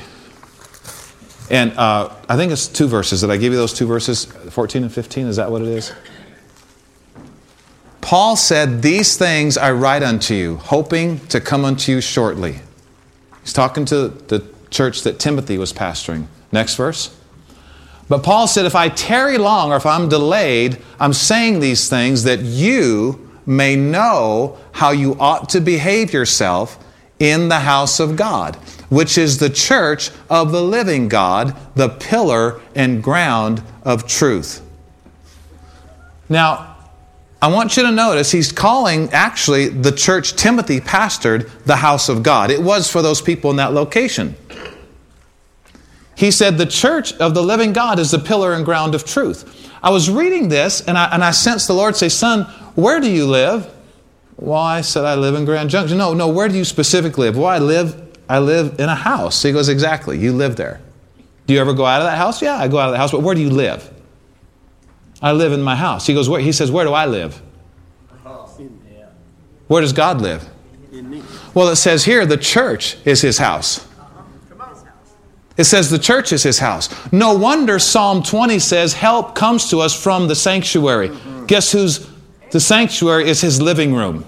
And 1.51 1.73
uh, 1.79 2.15
I 2.29 2.37
think 2.37 2.53
it's 2.53 2.67
two 2.67 2.89
verses. 2.89 3.21
Did 3.21 3.31
I 3.31 3.37
give 3.37 3.53
you 3.53 3.59
those 3.59 3.75
two 3.75 3.87
verses, 3.87 4.25
14 4.25 4.83
and 4.83 4.93
15? 4.93 5.27
Is 5.27 5.37
that 5.37 5.51
what 5.51 5.63
it 5.63 5.69
is? 5.69 5.93
Paul 8.01 8.37
said, 8.37 8.81
These 8.81 9.17
things 9.19 9.59
I 9.59 9.73
write 9.73 10.03
unto 10.03 10.35
you, 10.35 10.57
hoping 10.57 11.21
to 11.29 11.41
come 11.41 11.65
unto 11.67 11.93
you 11.93 12.01
shortly. 12.01 12.61
He's 13.43 13.53
talking 13.53 13.85
to 13.87 14.09
the 14.09 14.47
church 14.71 15.03
that 15.03 15.19
Timothy 15.19 15.59
was 15.59 15.73
pastoring. 15.73 16.27
Next 16.51 16.77
verse. 16.77 17.18
But 18.09 18.23
Paul 18.23 18.47
said, 18.47 18.65
if 18.65 18.75
I 18.75 18.89
tarry 18.89 19.37
long 19.39 19.73
or 19.73 19.77
if 19.77 19.87
I'm 19.87 20.09
delayed, 20.09 20.79
I'm 20.99 21.13
saying 21.13 21.61
these 21.61 21.89
things 21.89 22.25
that 22.25 22.41
you 22.41 23.31
may 23.45 23.77
know 23.77 24.59
how 24.73 24.91
you 24.91 25.17
ought 25.19 25.49
to 25.51 25.61
behave 25.61 26.13
yourself 26.13 26.79
in 27.19 27.49
the 27.49 27.61
house 27.61 28.01
of 28.01 28.17
God, 28.17 28.57
which 28.89 29.19
is 29.19 29.39
the 29.39 29.51
church 29.51 30.11
of 30.31 30.53
the 30.53 30.63
living 30.63 31.09
God, 31.09 31.57
the 31.75 31.89
pillar 31.89 32.61
and 32.75 33.03
ground 33.03 33.63
of 33.83 34.07
truth. 34.07 34.63
Now, 36.29 36.77
I 37.41 37.49
want 37.49 37.77
you 37.77 37.85
to 37.85 37.93
notice 37.93 38.33
he's 38.33 38.51
calling 38.51 39.11
actually 39.13 39.69
the 39.69 39.93
church 39.93 40.35
Timothy 40.35 40.81
pastored 40.81 41.49
the 41.65 41.77
house 41.77 42.09
of 42.09 42.23
God. 42.23 42.51
It 42.51 42.63
was 42.63 42.91
for 42.91 43.01
those 43.01 43.23
people 43.23 43.51
in 43.51 43.57
that 43.57 43.73
location. 43.73 44.35
He 46.19 46.33
said, 46.33 46.59
The 46.59 46.67
church 46.67 47.13
of 47.15 47.35
the 47.35 47.43
living 47.43 47.73
God 47.73 48.01
is 48.01 48.11
the 48.11 48.19
pillar 48.19 48.53
and 48.53 48.65
ground 48.65 48.97
of 48.97 49.05
truth. 49.05 49.71
I 49.83 49.91
was 49.91 50.11
reading 50.11 50.49
this 50.49 50.81
and 50.81 50.99
I, 50.99 51.15
and 51.15 51.23
I 51.23 51.31
sensed 51.31 51.69
the 51.69 51.75
Lord 51.75 51.95
say, 51.95 52.09
Son, 52.09 52.43
where 52.75 52.99
do 52.99 53.09
you 53.09 53.25
live? 53.25 53.73
Well, 54.37 54.59
I 54.59 54.81
said, 54.81 55.05
I 55.05 55.15
live 55.15 55.37
in 55.37 55.45
Grand 55.45 55.71
Junction. 55.71 55.97
No, 55.97 56.15
no, 56.15 56.29
where 56.29 56.49
do 56.49 56.57
you 56.57 56.65
specifically 56.65 57.27
live? 57.27 57.37
Well, 57.37 57.47
I 57.47 57.59
live, 57.59 58.19
I 58.29 58.41
live 58.41 58.81
in 58.81 58.89
a 58.89 58.97
house. 58.97 59.43
He 59.43 59.53
goes, 59.53 59.69
Exactly, 59.69 60.19
you 60.19 60.33
live 60.33 60.57
there. 60.57 60.81
Do 61.47 61.55
you 61.55 61.61
ever 61.61 61.73
go 61.73 61.87
out 61.87 62.01
of 62.01 62.07
that 62.09 62.19
house? 62.19 62.43
Yeah, 62.43 62.57
I 62.57 62.67
go 62.67 62.79
out 62.79 62.89
of 62.89 62.93
the 62.93 62.99
house, 62.99 63.13
but 63.13 63.23
where 63.23 63.37
do 63.37 63.41
you 63.41 63.51
live? 63.51 63.89
I 65.23 65.33
live 65.33 65.53
in 65.53 65.63
my 65.63 65.77
house. 65.77 66.07
He 66.07 66.15
goes, 66.15 66.29
where? 66.29 66.41
He 66.41 66.53
says, 66.53 66.71
Where 66.71 66.85
do 66.85 66.93
I 66.93 67.07
live? 67.07 67.41
Where 69.67 69.81
does 69.81 69.93
God 69.93 70.21
live? 70.21 70.49
In 70.93 71.09
me. 71.09 71.23
Well, 71.55 71.69
it 71.69 71.77
says 71.77 72.05
here 72.05 72.27
the 72.27 72.37
church 72.37 72.97
is 73.05 73.21
his 73.21 73.39
house. 73.39 73.88
It 75.59 75.65
says 75.65 75.91
the 75.91 75.99
church 75.99 76.33
is 76.33 76.45
his 76.45 76.61
house. 76.61 76.89
No 77.13 77.35
wonder 77.35 77.81
Psalm 77.81 78.23
20 78.23 78.61
says 78.61 78.95
help 78.95 79.35
comes 79.35 79.69
to 79.71 79.81
us 79.81 79.93
from 79.93 80.29
the 80.29 80.37
sanctuary. 80.37 81.11
Guess 81.49 81.73
who's 81.73 82.09
the 82.53 82.61
sanctuary 82.61 83.29
is 83.29 83.41
his 83.41 83.61
living 83.61 83.93
room. 83.93 84.25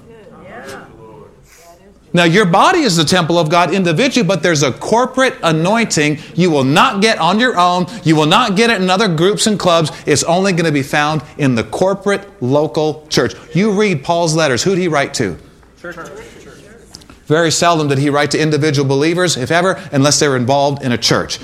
Now, 2.12 2.24
your 2.24 2.44
body 2.44 2.80
is 2.80 2.96
the 2.96 3.04
temple 3.04 3.38
of 3.38 3.48
God 3.48 3.72
individually, 3.72 4.26
but 4.26 4.42
there's 4.42 4.64
a 4.64 4.72
corporate 4.72 5.36
anointing 5.44 6.18
you 6.34 6.50
will 6.50 6.64
not 6.64 7.00
get 7.00 7.18
on 7.18 7.38
your 7.38 7.56
own. 7.56 7.86
You 8.02 8.16
will 8.16 8.26
not 8.26 8.56
get 8.56 8.68
it 8.68 8.82
in 8.82 8.90
other 8.90 9.06
groups 9.06 9.46
and 9.46 9.56
clubs. 9.56 9.92
It's 10.06 10.24
only 10.24 10.50
going 10.50 10.64
to 10.64 10.72
be 10.72 10.82
found 10.82 11.22
in 11.38 11.54
the 11.54 11.62
corporate 11.62 12.28
local 12.42 13.06
church. 13.10 13.34
You 13.54 13.70
read 13.78 14.02
Paul's 14.02 14.34
letters. 14.34 14.64
Who 14.64 14.70
did 14.70 14.80
he 14.80 14.88
write 14.88 15.14
to? 15.14 15.38
Church. 15.80 15.94
Very 17.30 17.52
seldom 17.52 17.86
did 17.86 17.98
he 17.98 18.10
write 18.10 18.32
to 18.32 18.40
individual 18.40 18.88
believers, 18.88 19.36
if 19.36 19.52
ever, 19.52 19.80
unless 19.92 20.18
they 20.18 20.26
were 20.26 20.36
involved 20.36 20.82
in 20.82 20.90
a 20.90 20.98
church. 20.98 21.38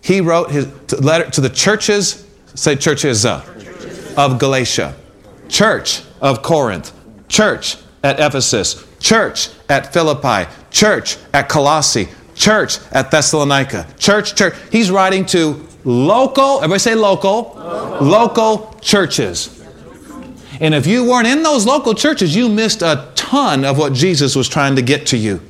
He 0.00 0.22
wrote 0.22 0.50
his 0.50 0.66
letter 1.02 1.30
to 1.32 1.42
the 1.42 1.50
churches, 1.50 2.26
say 2.54 2.76
churches, 2.76 3.26
uh, 3.26 3.44
of 4.16 4.38
Galatia, 4.38 4.94
church 5.50 6.00
of 6.22 6.40
Corinth, 6.40 6.94
church 7.28 7.76
at 8.02 8.20
Ephesus, 8.20 8.86
church 9.00 9.50
at 9.68 9.92
Philippi, 9.92 10.50
church 10.70 11.18
at 11.34 11.46
Colossae, 11.46 12.08
church 12.34 12.78
at 12.90 13.10
Thessalonica, 13.10 13.86
church, 13.98 14.34
church. 14.34 14.54
He's 14.70 14.90
writing 14.90 15.26
to 15.26 15.68
local, 15.84 16.56
everybody 16.56 16.78
say 16.78 16.94
local, 16.94 17.52
local, 17.54 18.06
local 18.06 18.78
churches. 18.80 19.61
And 20.62 20.76
if 20.76 20.86
you 20.86 21.04
weren't 21.04 21.26
in 21.26 21.42
those 21.42 21.66
local 21.66 21.92
churches, 21.92 22.36
you 22.36 22.48
missed 22.48 22.82
a 22.82 23.10
ton 23.16 23.64
of 23.64 23.76
what 23.78 23.92
Jesus 23.92 24.36
was 24.36 24.48
trying 24.48 24.76
to 24.76 24.82
get 24.82 25.06
to 25.08 25.16
you. 25.16 25.40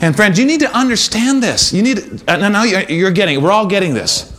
And 0.00 0.16
friends, 0.16 0.38
you 0.38 0.46
need 0.46 0.60
to 0.60 0.74
understand 0.74 1.42
this. 1.42 1.70
You 1.74 1.82
need, 1.82 1.98
and 2.26 2.42
I 2.42 2.48
know 2.48 2.62
you're 2.62 3.10
getting. 3.10 3.42
We're 3.42 3.52
all 3.52 3.66
getting 3.66 3.92
this. 3.92 4.34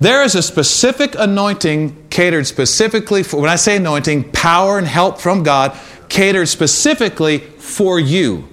There 0.00 0.24
is 0.24 0.34
a 0.34 0.42
specific 0.42 1.14
anointing 1.16 2.08
catered 2.10 2.44
specifically 2.48 3.22
for, 3.22 3.40
when 3.40 3.50
I 3.50 3.54
say 3.54 3.76
anointing, 3.76 4.32
power 4.32 4.76
and 4.76 4.86
help 4.86 5.20
from 5.20 5.44
God, 5.44 5.78
catered 6.08 6.48
specifically 6.48 7.38
for 7.38 8.00
you 8.00 8.48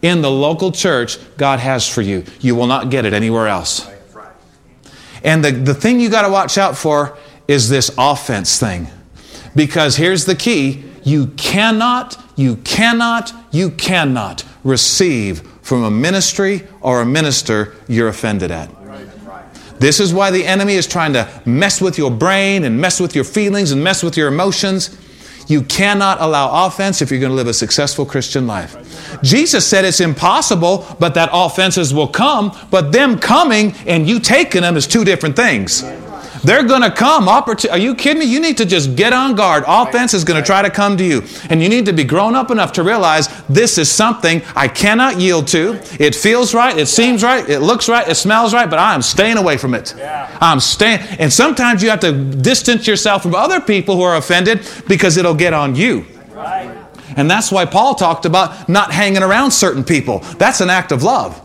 in 0.00 0.22
the 0.22 0.30
local 0.30 0.72
church 0.72 1.18
God 1.36 1.58
has 1.58 1.86
for 1.86 2.00
you. 2.00 2.24
You 2.40 2.54
will 2.54 2.68
not 2.68 2.88
get 2.88 3.04
it 3.04 3.12
anywhere 3.12 3.48
else. 3.48 3.86
And 5.22 5.44
the, 5.44 5.50
the 5.50 5.74
thing 5.74 6.00
you 6.00 6.08
got 6.08 6.22
to 6.22 6.30
watch 6.30 6.56
out 6.56 6.74
for 6.74 7.18
is 7.48 7.68
this 7.70 7.90
offense 7.98 8.60
thing. 8.60 8.86
Because 9.56 9.96
here's 9.96 10.26
the 10.26 10.36
key 10.36 10.84
you 11.02 11.28
cannot, 11.28 12.22
you 12.36 12.56
cannot, 12.56 13.32
you 13.50 13.70
cannot 13.70 14.44
receive 14.62 15.40
from 15.62 15.82
a 15.82 15.90
ministry 15.90 16.66
or 16.80 17.00
a 17.00 17.06
minister 17.06 17.74
you're 17.88 18.08
offended 18.08 18.50
at. 18.50 18.70
This 19.80 20.00
is 20.00 20.12
why 20.12 20.30
the 20.30 20.44
enemy 20.44 20.74
is 20.74 20.86
trying 20.86 21.12
to 21.12 21.28
mess 21.46 21.80
with 21.80 21.98
your 21.98 22.10
brain 22.10 22.64
and 22.64 22.80
mess 22.80 23.00
with 23.00 23.14
your 23.14 23.24
feelings 23.24 23.70
and 23.70 23.82
mess 23.82 24.02
with 24.02 24.16
your 24.16 24.28
emotions. 24.28 24.96
You 25.46 25.62
cannot 25.62 26.20
allow 26.20 26.66
offense 26.66 27.00
if 27.00 27.10
you're 27.10 27.20
going 27.20 27.30
to 27.30 27.36
live 27.36 27.46
a 27.46 27.54
successful 27.54 28.04
Christian 28.04 28.46
life. 28.46 28.76
Jesus 29.22 29.66
said 29.66 29.84
it's 29.84 30.00
impossible, 30.00 30.84
but 30.98 31.14
that 31.14 31.30
offenses 31.32 31.94
will 31.94 32.08
come, 32.08 32.54
but 32.70 32.92
them 32.92 33.18
coming 33.18 33.72
and 33.86 34.06
you 34.06 34.20
taking 34.20 34.62
them 34.62 34.76
is 34.76 34.86
two 34.86 35.04
different 35.04 35.36
things. 35.36 35.84
They're 36.44 36.64
going 36.64 36.82
to 36.82 36.90
come. 36.90 37.28
Are 37.28 37.78
you 37.78 37.94
kidding 37.94 38.20
me? 38.20 38.26
You 38.26 38.40
need 38.40 38.56
to 38.58 38.64
just 38.64 38.96
get 38.96 39.12
on 39.12 39.34
guard. 39.34 39.64
Offense 39.66 40.14
is 40.14 40.24
going 40.24 40.40
to 40.40 40.46
try 40.46 40.62
to 40.62 40.70
come 40.70 40.96
to 40.96 41.04
you. 41.04 41.22
And 41.50 41.62
you 41.62 41.68
need 41.68 41.86
to 41.86 41.92
be 41.92 42.04
grown 42.04 42.34
up 42.34 42.50
enough 42.50 42.72
to 42.72 42.82
realize 42.82 43.28
this 43.48 43.78
is 43.78 43.90
something 43.90 44.42
I 44.54 44.68
cannot 44.68 45.18
yield 45.20 45.48
to. 45.48 45.80
It 45.98 46.14
feels 46.14 46.54
right. 46.54 46.76
It 46.76 46.86
seems 46.86 47.22
right. 47.22 47.48
It 47.48 47.60
looks 47.60 47.88
right. 47.88 48.06
It 48.08 48.14
smells 48.16 48.54
right. 48.54 48.68
But 48.68 48.78
I 48.78 48.94
am 48.94 49.02
staying 49.02 49.36
away 49.36 49.56
from 49.56 49.74
it. 49.74 49.94
I'm 50.40 50.60
staying. 50.60 51.00
And 51.18 51.32
sometimes 51.32 51.82
you 51.82 51.90
have 51.90 52.00
to 52.00 52.12
distance 52.12 52.86
yourself 52.86 53.22
from 53.22 53.34
other 53.34 53.60
people 53.60 53.96
who 53.96 54.02
are 54.02 54.16
offended 54.16 54.66
because 54.86 55.16
it'll 55.16 55.34
get 55.34 55.52
on 55.52 55.74
you. 55.74 56.06
And 57.16 57.28
that's 57.28 57.50
why 57.50 57.64
Paul 57.64 57.94
talked 57.94 58.26
about 58.26 58.68
not 58.68 58.92
hanging 58.92 59.22
around 59.22 59.50
certain 59.50 59.82
people. 59.82 60.20
That's 60.38 60.60
an 60.60 60.70
act 60.70 60.92
of 60.92 61.02
love. 61.02 61.42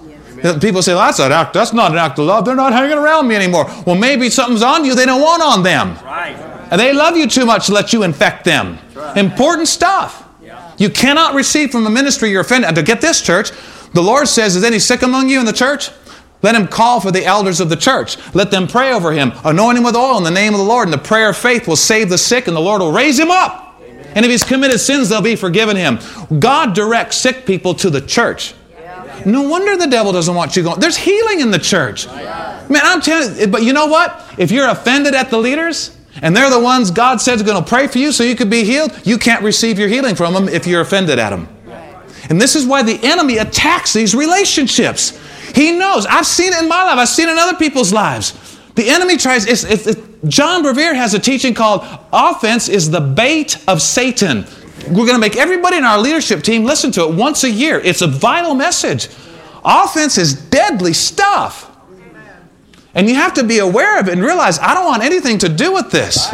People 0.59 0.81
say, 0.81 0.93
well, 0.93 1.05
that's 1.05 1.19
an 1.19 1.31
act. 1.31 1.53
That's 1.53 1.71
not 1.71 1.93
an 1.93 1.97
act 1.97 2.19
of 2.19 2.25
love. 2.25 2.43
They're 2.43 2.55
not 2.55 2.73
hanging 2.73 2.97
around 2.97 3.29
me 3.29 3.35
anymore. 3.35 3.65
Well, 3.85 3.95
maybe 3.95 4.29
something's 4.29 4.61
on 4.61 4.83
you 4.83 4.93
they 4.93 5.05
don't 5.05 5.21
want 5.21 5.41
on 5.41 5.63
them. 5.63 5.95
Right. 6.03 6.35
And 6.69 6.79
they 6.79 6.91
love 6.91 7.15
you 7.15 7.27
too 7.27 7.45
much 7.45 7.67
to 7.67 7.73
let 7.73 7.93
you 7.93 8.03
infect 8.03 8.43
them. 8.43 8.77
Right. 8.93 9.15
Important 9.17 9.69
stuff. 9.69 10.27
Yeah. 10.43 10.73
You 10.77 10.89
cannot 10.89 11.33
receive 11.33 11.71
from 11.71 11.85
a 11.87 11.89
ministry 11.89 12.29
you're 12.29 12.41
offended. 12.41 12.67
And 12.67 12.75
to 12.75 12.83
get 12.83 12.99
this 12.99 13.21
church, 13.21 13.51
the 13.93 14.01
Lord 14.01 14.27
says, 14.27 14.57
is 14.57 14.65
any 14.65 14.79
sick 14.79 15.01
among 15.01 15.29
you 15.29 15.39
in 15.39 15.45
the 15.45 15.53
church? 15.53 15.91
Let 16.41 16.55
him 16.55 16.67
call 16.67 16.99
for 16.99 17.09
the 17.09 17.23
elders 17.23 17.61
of 17.61 17.69
the 17.69 17.77
church. 17.77 18.17
Let 18.35 18.51
them 18.51 18.67
pray 18.67 18.91
over 18.91 19.13
him. 19.13 19.31
Anoint 19.45 19.77
him 19.77 19.85
with 19.85 19.95
oil 19.95 20.17
in 20.17 20.25
the 20.25 20.31
name 20.31 20.53
of 20.53 20.59
the 20.59 20.65
Lord. 20.65 20.87
And 20.87 20.93
the 20.93 20.97
prayer 20.97 21.29
of 21.29 21.37
faith 21.37 21.69
will 21.69 21.77
save 21.77 22.09
the 22.09 22.17
sick, 22.17 22.47
and 22.47 22.55
the 22.55 22.59
Lord 22.59 22.81
will 22.81 22.91
raise 22.91 23.17
him 23.17 23.31
up. 23.31 23.79
Amen. 23.81 24.11
And 24.13 24.25
if 24.25 24.31
he's 24.31 24.43
committed 24.43 24.81
sins, 24.81 25.07
they'll 25.07 25.21
be 25.21 25.37
forgiven 25.37 25.77
him. 25.77 25.99
God 26.39 26.75
directs 26.75 27.15
sick 27.15 27.45
people 27.45 27.73
to 27.75 27.89
the 27.89 28.01
church. 28.01 28.55
No 29.25 29.43
wonder 29.43 29.75
the 29.77 29.87
devil 29.87 30.11
doesn't 30.11 30.33
want 30.33 30.55
you 30.55 30.63
going. 30.63 30.79
There's 30.79 30.97
healing 30.97 31.39
in 31.39 31.51
the 31.51 31.59
church. 31.59 32.07
Oh, 32.07 32.15
Man, 32.69 32.81
I'm 32.83 33.01
telling 33.01 33.37
you, 33.37 33.47
but 33.47 33.63
you 33.63 33.73
know 33.73 33.87
what? 33.87 34.33
If 34.37 34.51
you're 34.51 34.69
offended 34.69 35.15
at 35.15 35.29
the 35.29 35.37
leaders, 35.37 35.95
and 36.21 36.35
they're 36.35 36.49
the 36.49 36.59
ones 36.59 36.91
God 36.91 37.21
says 37.21 37.41
are 37.41 37.45
going 37.45 37.63
to 37.63 37.67
pray 37.67 37.87
for 37.87 37.97
you 37.97 38.11
so 38.11 38.23
you 38.23 38.35
could 38.35 38.49
be 38.49 38.63
healed, 38.63 38.91
you 39.05 39.17
can't 39.17 39.43
receive 39.43 39.79
your 39.79 39.87
healing 39.87 40.15
from 40.15 40.33
them 40.33 40.47
if 40.47 40.67
you're 40.67 40.81
offended 40.81 41.19
at 41.19 41.31
them. 41.31 41.47
And 42.29 42.39
this 42.39 42.55
is 42.55 42.65
why 42.65 42.83
the 42.83 42.99
enemy 43.03 43.37
attacks 43.37 43.93
these 43.93 44.15
relationships. 44.15 45.19
He 45.53 45.71
knows. 45.71 46.05
I've 46.05 46.25
seen 46.25 46.53
it 46.53 46.61
in 46.61 46.69
my 46.69 46.83
life, 46.83 46.97
I've 46.97 47.09
seen 47.09 47.29
it 47.29 47.33
in 47.33 47.37
other 47.37 47.57
people's 47.57 47.91
lives. 47.91 48.59
The 48.75 48.89
enemy 48.89 49.17
tries, 49.17 49.45
it's, 49.45 49.63
it's, 49.63 49.87
it, 49.87 50.25
John 50.27 50.63
Bevere 50.63 50.95
has 50.95 51.13
a 51.13 51.19
teaching 51.19 51.53
called 51.53 51.85
Offense 52.11 52.69
is 52.69 52.89
the 52.89 53.01
bait 53.01 53.57
of 53.67 53.81
Satan. 53.81 54.45
We're 54.87 55.05
going 55.05 55.13
to 55.13 55.19
make 55.19 55.37
everybody 55.37 55.77
in 55.77 55.83
our 55.83 55.99
leadership 55.99 56.43
team 56.43 56.65
listen 56.65 56.91
to 56.93 57.03
it 57.07 57.15
once 57.15 57.43
a 57.43 57.49
year. 57.49 57.79
It's 57.79 58.01
a 58.01 58.07
vital 58.07 58.53
message. 58.53 59.07
Offense 59.63 60.17
is 60.17 60.33
deadly 60.33 60.93
stuff. 60.93 61.69
And 62.95 63.09
you 63.09 63.15
have 63.15 63.33
to 63.35 63.43
be 63.43 63.59
aware 63.59 63.99
of 63.99 64.07
it 64.07 64.11
and 64.11 64.21
realize 64.21 64.59
I 64.59 64.73
don't 64.73 64.85
want 64.85 65.03
anything 65.03 65.39
to 65.39 65.49
do 65.49 65.73
with 65.73 65.89
this. 65.89 66.33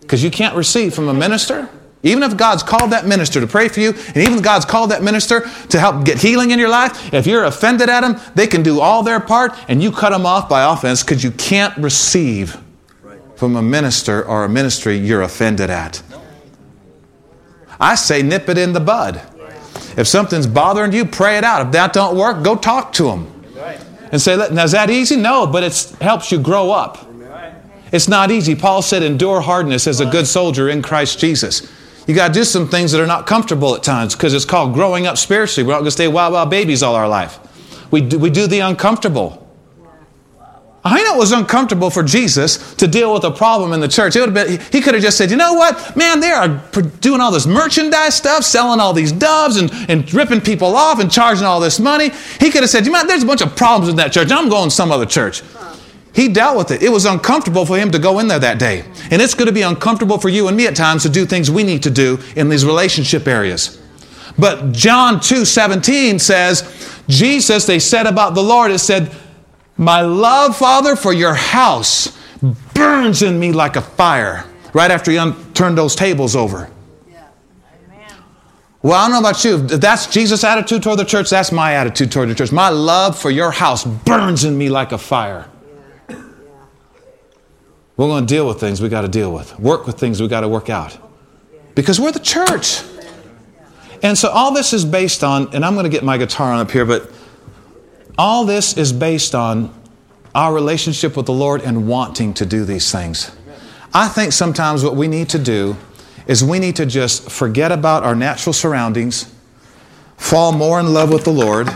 Because 0.00 0.24
you 0.24 0.30
can't 0.30 0.56
receive 0.56 0.94
from 0.94 1.08
a 1.08 1.14
minister. 1.14 1.68
Even 2.02 2.22
if 2.22 2.36
God's 2.36 2.62
called 2.62 2.92
that 2.92 3.06
minister 3.06 3.40
to 3.40 3.46
pray 3.46 3.68
for 3.68 3.80
you, 3.80 3.90
and 3.90 4.16
even 4.16 4.38
if 4.38 4.42
God's 4.42 4.64
called 4.64 4.90
that 4.90 5.02
minister 5.02 5.42
to 5.68 5.78
help 5.78 6.04
get 6.04 6.18
healing 6.18 6.50
in 6.50 6.58
your 6.58 6.70
life, 6.70 7.12
if 7.12 7.26
you're 7.26 7.44
offended 7.44 7.90
at 7.90 8.00
them, 8.00 8.18
they 8.34 8.46
can 8.46 8.62
do 8.62 8.80
all 8.80 9.02
their 9.02 9.20
part 9.20 9.52
and 9.68 9.82
you 9.82 9.92
cut 9.92 10.10
them 10.10 10.24
off 10.24 10.48
by 10.48 10.72
offense 10.72 11.02
because 11.02 11.22
you 11.22 11.30
can't 11.30 11.76
receive 11.76 12.56
from 13.40 13.56
a 13.56 13.62
minister 13.62 14.22
or 14.22 14.44
a 14.44 14.48
ministry 14.50 14.98
you're 14.98 15.22
offended 15.22 15.70
at. 15.70 16.02
I 17.80 17.94
say 17.94 18.20
nip 18.20 18.50
it 18.50 18.58
in 18.58 18.74
the 18.74 18.80
bud. 18.80 19.22
If 19.96 20.06
something's 20.06 20.46
bothering 20.46 20.92
you, 20.92 21.06
pray 21.06 21.38
it 21.38 21.42
out. 21.42 21.64
If 21.64 21.72
that 21.72 21.94
don't 21.94 22.18
work, 22.18 22.44
go 22.44 22.54
talk 22.54 22.92
to 22.92 23.04
them. 23.04 23.32
And 24.12 24.20
say, 24.20 24.36
now 24.36 24.64
is 24.64 24.72
that 24.72 24.90
easy? 24.90 25.16
No, 25.16 25.46
but 25.46 25.62
it 25.62 25.96
helps 26.02 26.30
you 26.30 26.38
grow 26.38 26.70
up. 26.70 27.08
It's 27.90 28.08
not 28.08 28.30
easy. 28.30 28.54
Paul 28.54 28.82
said, 28.82 29.02
endure 29.02 29.40
hardness 29.40 29.86
as 29.86 30.00
a 30.00 30.06
good 30.06 30.26
soldier 30.26 30.68
in 30.68 30.82
Christ 30.82 31.18
Jesus. 31.18 31.66
You 32.06 32.14
got 32.14 32.28
to 32.28 32.34
do 32.34 32.44
some 32.44 32.68
things 32.68 32.92
that 32.92 33.00
are 33.00 33.06
not 33.06 33.26
comfortable 33.26 33.74
at 33.74 33.82
times 33.82 34.14
because 34.14 34.34
it's 34.34 34.44
called 34.44 34.74
growing 34.74 35.06
up 35.06 35.16
spiritually. 35.16 35.66
We're 35.66 35.72
not 35.72 35.78
going 35.78 35.86
to 35.86 35.92
stay 35.92 36.08
wild, 36.08 36.34
wild 36.34 36.50
babies 36.50 36.82
all 36.82 36.94
our 36.94 37.08
life. 37.08 37.38
We 37.90 38.02
do, 38.02 38.18
we 38.18 38.28
do 38.28 38.46
the 38.46 38.60
uncomfortable. 38.60 39.49
I 40.82 41.02
know 41.02 41.16
it 41.16 41.18
was 41.18 41.32
uncomfortable 41.32 41.90
for 41.90 42.02
Jesus 42.02 42.74
to 42.76 42.86
deal 42.86 43.12
with 43.12 43.24
a 43.24 43.30
problem 43.30 43.74
in 43.74 43.80
the 43.80 43.88
church. 43.88 44.16
It 44.16 44.20
would 44.20 44.34
have 44.34 44.46
been, 44.46 44.60
he 44.72 44.80
could 44.80 44.94
have 44.94 45.02
just 45.02 45.18
said, 45.18 45.30
you 45.30 45.36
know 45.36 45.52
what? 45.52 45.94
Man, 45.94 46.20
they 46.20 46.30
are 46.30 46.48
doing 47.00 47.20
all 47.20 47.30
this 47.30 47.46
merchandise 47.46 48.14
stuff, 48.14 48.44
selling 48.44 48.80
all 48.80 48.94
these 48.94 49.12
doves 49.12 49.56
and, 49.56 49.70
and 49.90 50.12
ripping 50.14 50.40
people 50.40 50.74
off 50.74 50.98
and 50.98 51.10
charging 51.10 51.44
all 51.44 51.60
this 51.60 51.78
money. 51.78 52.08
He 52.38 52.50
could 52.50 52.62
have 52.62 52.70
said, 52.70 52.86
you 52.86 52.92
know, 52.92 53.06
there's 53.06 53.24
a 53.24 53.26
bunch 53.26 53.42
of 53.42 53.54
problems 53.56 53.90
in 53.90 53.96
that 53.96 54.10
church. 54.12 54.30
I'm 54.32 54.48
going 54.48 54.70
to 54.70 54.74
some 54.74 54.90
other 54.90 55.04
church. 55.04 55.42
He 56.14 56.28
dealt 56.28 56.56
with 56.56 56.70
it. 56.70 56.82
It 56.82 56.88
was 56.88 57.04
uncomfortable 57.04 57.66
for 57.66 57.76
him 57.76 57.90
to 57.90 57.98
go 57.98 58.18
in 58.18 58.28
there 58.28 58.38
that 58.38 58.58
day. 58.58 58.84
And 59.10 59.20
it's 59.20 59.34
going 59.34 59.46
to 59.46 59.52
be 59.52 59.62
uncomfortable 59.62 60.18
for 60.18 60.30
you 60.30 60.48
and 60.48 60.56
me 60.56 60.66
at 60.66 60.74
times 60.74 61.02
to 61.02 61.10
do 61.10 61.26
things 61.26 61.50
we 61.50 61.62
need 61.62 61.82
to 61.82 61.90
do 61.90 62.18
in 62.36 62.48
these 62.48 62.64
relationship 62.64 63.28
areas. 63.28 63.80
But 64.38 64.72
John 64.72 65.20
2 65.20 65.44
17 65.44 66.18
says, 66.18 67.02
Jesus, 67.06 67.66
they 67.66 67.78
said 67.78 68.06
about 68.06 68.34
the 68.34 68.42
Lord, 68.42 68.70
it 68.70 68.78
said, 68.78 69.14
my 69.80 70.02
love, 70.02 70.56
Father, 70.58 70.94
for 70.94 71.12
your 71.12 71.32
house 71.32 72.16
burns 72.74 73.22
in 73.22 73.40
me 73.40 73.50
like 73.52 73.76
a 73.76 73.80
fire 73.80 74.44
right 74.74 74.90
after 74.90 75.10
you 75.10 75.34
turned 75.54 75.78
those 75.78 75.94
tables 75.96 76.36
over. 76.36 76.70
Well, 78.82 78.94
I 78.94 79.08
don't 79.08 79.12
know 79.12 79.28
about 79.28 79.42
you. 79.44 79.56
If 79.56 79.80
that's 79.80 80.06
Jesus' 80.06 80.44
attitude 80.44 80.82
toward 80.82 80.98
the 80.98 81.04
church, 81.04 81.30
that's 81.30 81.50
my 81.50 81.74
attitude 81.74 82.12
toward 82.12 82.28
the 82.28 82.34
church. 82.34 82.52
My 82.52 82.68
love 82.68 83.18
for 83.18 83.30
your 83.30 83.50
house 83.50 83.84
burns 83.84 84.44
in 84.44 84.56
me 84.56 84.68
like 84.68 84.92
a 84.92 84.98
fire. 84.98 85.48
We're 86.08 88.06
going 88.06 88.26
to 88.26 88.34
deal 88.34 88.46
with 88.46 88.58
things 88.60 88.80
we 88.80 88.88
got 88.88 89.02
to 89.02 89.08
deal 89.08 89.32
with, 89.32 89.58
work 89.58 89.86
with 89.86 89.98
things 89.98 90.22
we 90.22 90.28
got 90.28 90.40
to 90.40 90.48
work 90.48 90.70
out. 90.70 90.96
Because 91.74 92.00
we're 92.00 92.12
the 92.12 92.20
church. 92.20 92.82
And 94.02 94.16
so 94.16 94.30
all 94.30 94.52
this 94.54 94.72
is 94.72 94.86
based 94.86 95.22
on, 95.22 95.54
and 95.54 95.64
I'm 95.64 95.74
going 95.74 95.84
to 95.84 95.90
get 95.90 96.02
my 96.02 96.16
guitar 96.16 96.52
on 96.52 96.60
up 96.60 96.70
here, 96.70 96.86
but 96.86 97.10
all 98.18 98.44
this 98.44 98.76
is 98.76 98.92
based 98.92 99.34
on 99.34 99.74
our 100.34 100.54
relationship 100.54 101.16
with 101.16 101.26
the 101.26 101.32
Lord 101.32 101.62
and 101.62 101.88
wanting 101.88 102.34
to 102.34 102.46
do 102.46 102.64
these 102.64 102.90
things. 102.92 103.30
I 103.92 104.08
think 104.08 104.32
sometimes 104.32 104.84
what 104.84 104.94
we 104.94 105.08
need 105.08 105.28
to 105.30 105.38
do 105.38 105.76
is 106.26 106.44
we 106.44 106.58
need 106.58 106.76
to 106.76 106.86
just 106.86 107.30
forget 107.30 107.72
about 107.72 108.04
our 108.04 108.14
natural 108.14 108.52
surroundings, 108.52 109.32
fall 110.16 110.52
more 110.52 110.78
in 110.78 110.92
love 110.92 111.12
with 111.12 111.24
the 111.24 111.32
Lord, 111.32 111.68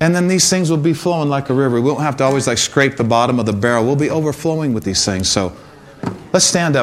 and 0.00 0.14
then 0.14 0.28
these 0.28 0.50
things 0.50 0.70
will 0.70 0.76
be 0.76 0.92
flowing 0.92 1.28
like 1.28 1.50
a 1.50 1.54
river. 1.54 1.80
We 1.80 1.88
won't 1.88 2.02
have 2.02 2.16
to 2.18 2.24
always 2.24 2.46
like 2.46 2.58
scrape 2.58 2.96
the 2.96 3.04
bottom 3.04 3.38
of 3.38 3.46
the 3.46 3.52
barrel. 3.52 3.84
We'll 3.84 3.96
be 3.96 4.10
overflowing 4.10 4.74
with 4.74 4.84
these 4.84 5.04
things. 5.04 5.30
So 5.30 5.56
let's 6.32 6.44
stand 6.44 6.76
up. 6.76 6.82